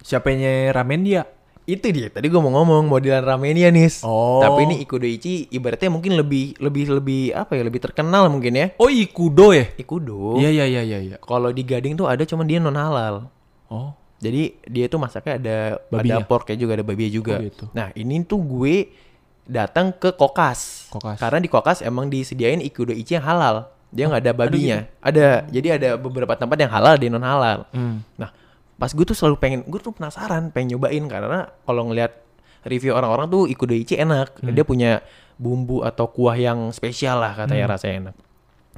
Siapanya 0.00 0.72
ramen 0.72 1.00
dia? 1.02 1.22
Itu 1.62 1.94
dia. 1.94 2.10
Tadi 2.10 2.26
gue 2.26 2.40
mau 2.42 2.50
ngomong 2.50 2.90
modelan 2.90 3.22
ramennya 3.22 3.70
nih. 3.70 4.02
Oh. 4.02 4.42
Tapi 4.42 4.66
ini 4.66 4.76
Ikudoichi 4.82 5.46
ibaratnya 5.54 5.94
mungkin 5.94 6.18
lebih 6.18 6.58
lebih 6.58 6.84
lebih 6.98 7.22
apa 7.38 7.54
ya? 7.54 7.62
Lebih 7.62 7.80
terkenal 7.86 8.26
mungkin 8.26 8.58
ya. 8.58 8.66
Oh, 8.82 8.90
Ikudo 8.90 9.54
ya? 9.54 9.70
Ikudo. 9.78 10.42
Iya, 10.42 10.50
iya, 10.50 10.64
iya, 10.66 10.82
iya, 10.82 10.98
iya. 10.98 11.16
Kalau 11.22 11.54
di 11.54 11.62
Gading 11.62 11.94
tuh 11.94 12.10
ada 12.10 12.26
cuman 12.26 12.46
dia 12.50 12.58
non 12.58 12.74
halal. 12.74 13.30
Oh. 13.70 13.94
Jadi 14.22 14.54
dia 14.70 14.86
tuh 14.86 15.02
masaknya 15.02 15.34
ada 15.38 15.56
Babinya? 15.90 16.22
ada 16.22 16.26
porknya 16.26 16.54
juga 16.54 16.78
ada 16.78 16.86
babinya 16.86 17.10
juga. 17.10 17.34
Oh, 17.38 17.42
gitu. 17.42 17.64
Nah 17.74 17.90
ini 17.98 18.22
tuh 18.22 18.38
gue 18.38 18.90
datang 19.46 19.90
ke 19.90 20.14
Kokas. 20.14 20.90
Kokas. 20.94 21.18
Karena 21.18 21.38
di 21.42 21.50
Kokas 21.50 21.82
emang 21.82 22.06
disediain 22.06 22.62
Ikudoichi 22.62 23.18
yang 23.18 23.26
halal. 23.26 23.70
Dia 23.90 24.08
nggak 24.08 24.22
ada 24.22 24.32
babinya. 24.34 24.78
Ada. 25.02 25.46
Jadi 25.50 25.68
ada 25.68 25.88
beberapa 25.98 26.38
tempat 26.38 26.54
yang 26.54 26.70
halal 26.70 26.94
di 26.98 27.06
non 27.10 27.22
halal. 27.22 27.66
Hmm. 27.74 28.00
Nah, 28.14 28.30
pas 28.82 28.90
gue 28.90 29.06
tuh 29.06 29.14
selalu 29.14 29.38
pengen, 29.38 29.60
gue 29.62 29.78
tuh 29.78 29.94
penasaran, 29.94 30.50
pengen 30.50 30.74
nyobain 30.74 31.06
karena 31.06 31.54
kalau 31.62 31.86
ngelihat 31.86 32.18
review 32.66 32.98
orang-orang 32.98 33.30
tuh 33.30 33.46
Ikudoichi 33.46 33.94
enak. 33.94 34.42
Dia 34.42 34.66
punya 34.66 34.90
bumbu 35.38 35.86
atau 35.86 36.10
kuah 36.10 36.34
yang 36.34 36.74
spesial 36.74 37.22
lah 37.22 37.38
katanya 37.38 37.78
rasanya 37.78 38.10
enak. 38.10 38.14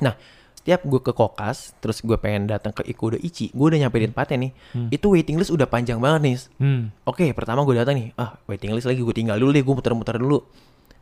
Nah, 0.04 0.14
setiap 0.52 0.84
gue 0.84 1.00
ke 1.00 1.12
Kokas, 1.16 1.72
terus 1.80 2.04
gue 2.04 2.20
pengen 2.20 2.52
datang 2.52 2.76
ke 2.76 2.84
Ikudoichi, 2.84 3.56
gue 3.56 3.66
udah 3.72 3.80
nyampe 3.80 3.96
di 3.96 4.08
tempatnya 4.12 4.36
nih. 4.44 4.52
Itu 4.92 5.16
waiting 5.16 5.40
list 5.40 5.48
udah 5.48 5.64
panjang 5.64 5.96
banget 5.96 6.20
nih. 6.20 6.36
Hmm. 6.60 6.82
Oke, 7.08 7.24
pertama 7.32 7.64
gue 7.64 7.72
datang 7.72 7.96
nih. 7.96 8.12
Ah, 8.20 8.36
waiting 8.44 8.76
list 8.76 8.84
lagi 8.84 9.00
gue 9.00 9.14
tinggal 9.16 9.40
dulu 9.40 9.56
deh, 9.56 9.64
gue 9.64 9.74
muter-muter 9.76 10.20
dulu. 10.20 10.44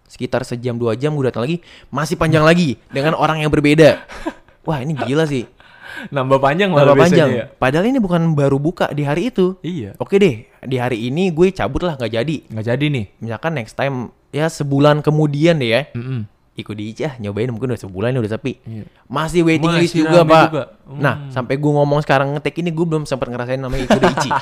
Sekitar 0.07 0.47
sejam 0.47 0.79
dua 0.79 0.95
jam 0.95 1.11
gue 1.19 1.27
datang 1.27 1.43
lagi, 1.43 1.59
masih 1.91 2.15
panjang 2.15 2.47
lagi 2.47 2.79
dengan 2.91 3.19
orang 3.19 3.43
yang 3.43 3.51
berbeda. 3.51 3.99
Wah, 4.67 4.79
ini 4.79 4.95
gila 4.95 5.27
sih. 5.27 5.43
Nambah 6.09 6.39
panjang 6.39 6.71
lah 6.71 6.85
biasanya 6.87 6.99
panjang. 6.99 7.29
ya. 7.31 7.45
Padahal 7.53 7.85
ini 7.87 7.99
bukan 7.99 8.23
baru 8.33 8.57
buka 8.57 8.91
di 8.91 9.03
hari 9.03 9.29
itu. 9.29 9.57
Iya. 9.61 9.95
Oke 9.97 10.17
deh, 10.17 10.45
di 10.61 10.77
hari 10.77 11.07
ini 11.07 11.29
gue 11.29 11.51
cabut 11.51 11.83
lah 11.83 11.95
nggak 11.95 12.13
jadi. 12.13 12.37
Nggak 12.49 12.67
jadi 12.67 12.85
nih. 12.89 13.05
Misalkan 13.19 13.53
next 13.53 13.75
time 13.75 13.97
ya 14.29 14.47
sebulan 14.47 15.01
kemudian 15.01 15.57
deh 15.57 15.71
ya. 15.71 15.83
Mm-mm. 15.93 16.29
Ikut 16.53 16.77
di 16.77 16.93
ah 17.01 17.17
nyobain 17.17 17.49
mungkin 17.49 17.73
udah 17.73 17.81
sebulan 17.81 18.13
udah 18.13 18.29
sepi. 18.31 18.61
Iya. 18.63 18.85
Masih 19.09 19.41
waiting 19.41 19.73
list 19.73 19.97
Masih 19.97 20.05
juga, 20.05 20.21
rame 20.21 20.29
Pak. 20.29 20.45
juga. 20.47 20.65
Hmm. 20.85 21.01
Nah, 21.01 21.15
sampai 21.29 21.55
gue 21.57 21.73
ngomong 21.73 22.01
sekarang 22.01 22.29
ngetek 22.37 22.61
ini 22.61 22.69
gue 22.69 22.85
belum 22.85 23.05
sempat 23.05 23.33
ngerasain 23.33 23.57
namanya 23.57 23.89
ikut 23.89 24.03
Ichi. 24.05 24.31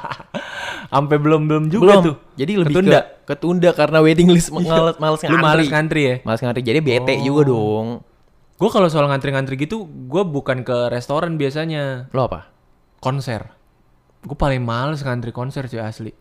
Sampai 0.90 1.22
belum 1.22 1.46
belum 1.46 1.64
juga 1.70 1.82
belum. 1.86 2.02
tuh. 2.02 2.16
Jadi 2.34 2.52
lebih 2.56 2.74
Ketunda. 2.74 2.90
Iya. 2.90 3.02
ke 3.22 3.30
ketunda 3.30 3.70
karena 3.70 3.98
waiting 4.02 4.26
list 4.26 4.50
males 4.50 4.66
males 4.98 5.22
Lu 5.22 5.30
ngantri. 5.30 5.38
males 5.38 5.68
ngantri 5.70 6.02
ya? 6.02 6.14
Males 6.26 6.40
ngantri. 6.42 6.62
Jadi 6.66 6.78
bete 6.82 7.14
Oh. 7.14 7.22
juga 7.22 7.40
dong. 7.46 7.86
Gue 8.60 8.68
kalau 8.68 8.86
soal 8.86 9.08
ngantri-ngantri 9.08 9.56
gitu, 9.56 9.88
gue 9.88 10.22
bukan 10.22 10.60
ke 10.60 10.92
restoran 10.92 11.40
biasanya, 11.40 12.12
Lo 12.12 12.28
apa? 12.28 12.52
konser. 13.00 13.48
Gue 14.20 14.36
paling 14.36 14.60
males 14.60 15.00
ngantri 15.00 15.32
konser 15.32 15.64
sih 15.64 15.80
asli. 15.80 16.12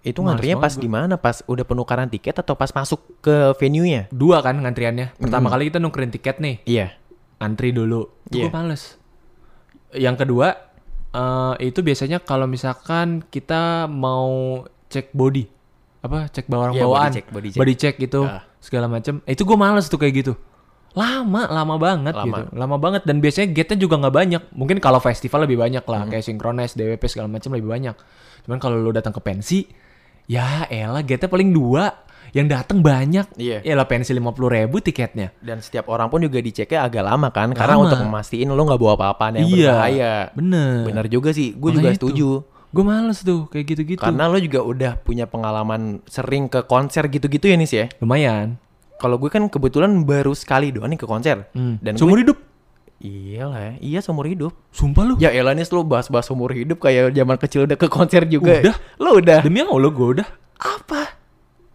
Itu 0.00 0.22
Males 0.22 0.38
ngantrinya 0.38 0.56
pas 0.62 0.74
gimana? 0.76 1.14
Pas 1.16 1.42
udah 1.44 1.66
penukaran 1.66 2.06
tiket 2.06 2.38
atau 2.38 2.54
pas 2.54 2.70
masuk 2.70 3.02
ke 3.18 3.56
venue-nya? 3.58 4.06
Dua 4.14 4.38
kan 4.38 4.54
ngantriannya. 4.54 5.18
Pertama 5.18 5.50
kali 5.50 5.66
kita 5.66 5.82
nukerin 5.82 6.14
tiket 6.14 6.38
nih, 6.38 6.62
Iya. 6.62 6.94
antri 7.40 7.74
dulu. 7.74 8.06
Itu 8.28 8.38
Iya. 8.38 8.44
gue 8.46 8.54
males. 8.54 8.82
Yang 9.90 10.16
kedua, 10.22 10.48
eh, 11.10 11.54
itu 11.64 11.82
biasanya 11.82 12.22
kalau 12.22 12.46
misalkan 12.46 13.26
kita 13.26 13.90
mau 13.90 14.62
cek 14.86 15.10
body, 15.10 15.50
apa 16.04 16.30
cek 16.30 16.46
barang 16.46 16.78
Iya, 16.78 16.84
bawaan, 16.86 17.10
body 17.10 17.48
check, 17.50 17.58
body 17.58 17.74
check. 17.74 17.94
gitu, 17.98 18.22
Ah. 18.22 18.46
segala 18.62 18.86
macem. 18.86 19.18
Eh, 19.24 19.34
Itu 19.34 19.42
gue 19.42 19.56
males 19.56 19.88
tuh 19.88 19.98
kayak 19.98 20.14
gitu. 20.22 20.32
Lama, 20.94 21.42
lama 21.48 21.74
banget 21.74 22.14
Lama. 22.14 22.24
gitu. 22.24 22.42
Lama 22.54 22.76
banget 22.78 23.02
dan 23.02 23.18
biasanya 23.18 23.50
gate-nya 23.50 23.78
juga 23.80 23.98
nggak 23.98 24.14
banyak. 24.14 24.42
Mungkin 24.52 24.78
kalau 24.78 24.98
festival 24.98 25.42
lebih 25.42 25.58
banyak 25.58 25.82
Hmm. 25.82 25.90
lah, 25.90 26.02
kayak 26.06 26.22
Synchronize, 26.22 26.72
DWP 26.72 27.02
segala 27.04 27.26
macam 27.28 27.50
lebih 27.50 27.66
banyak. 27.66 27.96
Cuman 28.42 28.58
kalau 28.58 28.78
lu 28.78 28.90
datang 28.90 29.10
ke 29.10 29.18
pensi, 29.18 29.66
ya 30.24 30.64
elah 30.64 31.02
gate-nya 31.02 31.26
paling 31.26 31.50
dua. 31.50 32.06
Yang 32.30 32.46
datang 32.50 32.78
banyak. 32.80 33.30
Iya. 33.36 33.62
Ya 33.62 33.74
lah 33.74 33.86
pensi 33.86 34.10
50 34.10 34.26
ribu 34.48 34.78
tiketnya. 34.78 35.30
Dan 35.36 35.62
setiap 35.62 35.86
orang 35.86 36.10
pun 36.10 36.18
juga 36.18 36.38
diceknya 36.38 36.82
agak 36.82 37.02
lama 37.04 37.30
kan, 37.30 37.54
karena 37.54 37.78
Lama. 37.78 37.86
untuk 37.86 38.00
memastikan 38.00 38.50
lo 38.50 38.58
nggak 38.60 38.74
bawa 38.76 38.92
apa-apaan 38.98 39.32
yang 39.36 39.46
Iya. 39.46 39.54
berbahaya. 39.70 40.12
Bener. 40.34 40.82
Benar 40.84 41.06
juga 41.06 41.30
sih, 41.30 41.54
gue 41.54 41.70
juga 41.72 41.90
itu. 41.90 41.98
setuju. 42.02 42.28
Gue 42.74 42.82
males 42.82 43.22
tuh 43.22 43.46
kayak 43.46 43.66
gitu-gitu. 43.68 44.02
Karena 44.02 44.26
lo 44.26 44.34
juga 44.36 44.60
udah 44.60 44.92
punya 44.98 45.30
pengalaman 45.30 46.02
sering 46.06 46.50
ke 46.50 46.66
konser 46.66 47.06
gitu-gitu 47.06 47.46
ya 47.46 47.54
Nis 47.54 47.70
ya. 47.70 47.86
lumayan. 48.02 48.58
Kalau 49.04 49.20
gue 49.20 49.28
kan 49.28 49.44
kebetulan 49.52 49.92
baru 50.08 50.32
sekali 50.32 50.72
doang 50.72 50.88
nih 50.88 50.96
ke 50.96 51.04
konser. 51.04 51.44
Hmm. 51.52 51.76
Dan 51.84 52.00
Seumur 52.00 52.16
gue, 52.16 52.24
hidup. 52.24 52.38
Iyalah, 53.04 53.76
iya 53.84 54.00
seumur 54.00 54.24
hidup. 54.24 54.56
Sumpah 54.72 55.04
lu. 55.04 55.20
Ya 55.20 55.28
elah 55.28 55.52
Nis 55.52 55.68
lo 55.68 55.84
bahas-bahas 55.84 56.24
seumur 56.24 56.56
hidup 56.56 56.80
kayak 56.80 57.12
zaman 57.12 57.36
kecil 57.36 57.68
udah 57.68 57.76
ke 57.76 57.84
konser 57.92 58.24
juga. 58.24 58.64
Udah. 58.64 58.76
Lo 58.96 59.20
udah. 59.20 59.44
Demi 59.44 59.60
Allah 59.60 59.92
gue 59.92 60.08
udah. 60.16 60.28
Apa? 60.56 61.20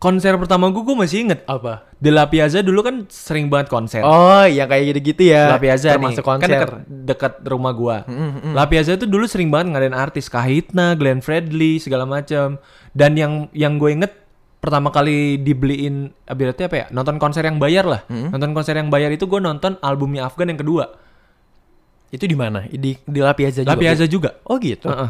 Konser 0.01 0.33
pertama 0.41 0.73
gue 0.73 0.81
gue 0.81 0.95
masih 0.97 1.29
inget. 1.29 1.45
Apa? 1.45 1.85
De 2.01 2.09
La 2.09 2.25
Piazza 2.25 2.65
dulu 2.65 2.81
kan 2.81 3.05
sering 3.13 3.45
banget 3.45 3.69
konser. 3.69 4.01
Oh, 4.01 4.41
yang 4.49 4.65
kayak 4.65 4.89
gitu-gitu 4.95 5.29
ya. 5.29 5.53
La 5.53 5.61
Piazza 5.61 5.93
nih. 5.93 6.01
Termasuk 6.01 6.23
Kan 6.25 6.39
konser. 6.41 6.49
dekat, 6.49 6.71
dekat 6.87 7.33
rumah 7.45 7.77
gua. 7.77 7.97
La 8.57 8.65
Piazza 8.65 8.97
itu 8.97 9.05
dulu 9.05 9.29
sering 9.29 9.53
banget 9.53 9.75
ngadain 9.77 9.93
artis 9.93 10.33
Kahitna, 10.33 10.97
Glenn 10.97 11.21
Fredly, 11.21 11.77
segala 11.77 12.09
macam. 12.09 12.57
Dan 12.95 13.19
yang 13.19 13.33
yang 13.53 13.77
gue 13.77 13.91
inget 13.93 14.15
pertama 14.59 14.91
kali 14.91 15.39
dibeliin 15.39 16.11
eh, 16.11 16.35
berarti 16.35 16.67
apa 16.67 16.75
ya? 16.75 16.85
Nonton 16.91 17.15
konser 17.17 17.43
yang 17.43 17.57
bayar 17.57 17.87
lah. 17.87 18.01
Nonton 18.07 18.51
konser 18.51 18.75
yang 18.75 18.91
bayar 18.91 19.09
itu 19.11 19.25
gue 19.25 19.39
nonton 19.39 19.79
albumnya 19.79 20.27
Afgan 20.27 20.51
yang 20.51 20.59
kedua. 20.59 20.91
Itu 22.09 22.25
di 22.25 22.35
mana? 22.35 22.65
Di 22.65 22.97
di 22.97 23.19
La 23.21 23.33
Piazza 23.37 23.61
juga. 23.61 23.71
La 23.73 23.77
Piazza 23.77 24.05
juga. 24.09 24.29
Oh 24.49 24.57
gitu. 24.57 24.89
Heeh. 24.89 25.09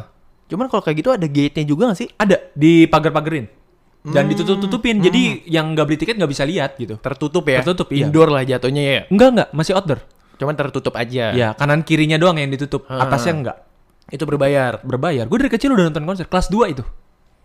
Cuman 0.50 0.66
kalau 0.66 0.82
kayak 0.82 0.98
gitu 1.00 1.10
ada 1.14 1.28
gate-nya 1.30 1.66
juga 1.66 1.94
gak 1.94 2.00
sih? 2.02 2.10
Ada 2.18 2.52
di 2.58 2.90
pagar-pagerin. 2.90 3.46
Dan 4.00 4.32
ditutup-tutupin. 4.32 5.04
Jadi 5.04 5.44
yang 5.46 5.76
nggak 5.76 5.86
beli 5.86 5.98
tiket 6.00 6.16
nggak 6.16 6.32
bisa 6.32 6.48
lihat 6.48 6.80
gitu. 6.80 6.96
Tertutup 6.98 7.44
ya? 7.46 7.60
Tertutup, 7.62 7.92
iya. 7.92 8.08
Indoor 8.08 8.32
lah 8.32 8.44
jatuhnya 8.48 8.82
ya? 8.82 9.02
Enggak 9.12 9.30
enggak, 9.36 9.50
masih 9.52 9.74
outdoor. 9.76 10.00
Cuman 10.40 10.56
tertutup 10.56 10.96
aja. 10.96 11.36
Ya, 11.36 11.52
kanan 11.52 11.84
kirinya 11.84 12.16
doang 12.16 12.40
yang 12.40 12.48
ditutup. 12.48 12.88
Atasnya 12.88 13.34
enggak. 13.36 13.58
Itu 14.10 14.24
berbayar. 14.26 14.82
Berbayar. 14.82 15.28
Gue 15.28 15.38
dari 15.44 15.52
kecil 15.52 15.76
udah 15.76 15.92
nonton 15.92 16.08
konser 16.08 16.26
kelas 16.32 16.48
2 16.48 16.74
itu. 16.74 16.84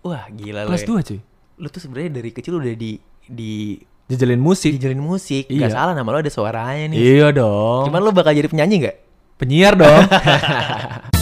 Wah 0.06 0.30
gila 0.30 0.70
Kelas 0.70 0.84
lo. 0.86 1.00
2 1.02 1.08
cuy. 1.10 1.20
Lu 1.60 1.66
tuh 1.70 1.80
sebenarnya 1.82 2.18
dari 2.18 2.30
kecil 2.34 2.58
udah 2.58 2.74
di 2.74 2.98
di 3.24 3.78
Jajalin 4.04 4.36
musik. 4.36 4.76
dijalin 4.76 5.00
musik. 5.00 5.48
Gak 5.48 5.58
Gak 5.64 5.70
salah 5.72 5.94
nama 5.96 6.08
lo 6.12 6.20
ada 6.20 6.28
suaranya 6.28 6.92
nih. 6.92 6.98
Iya 7.00 7.32
dong. 7.32 7.88
Cuman 7.88 8.00
lo 8.04 8.12
bakal 8.12 8.36
jadi 8.36 8.52
penyanyi 8.52 8.76
nggak? 8.84 8.96
penyiar 9.34 9.74
dong. 9.74 10.02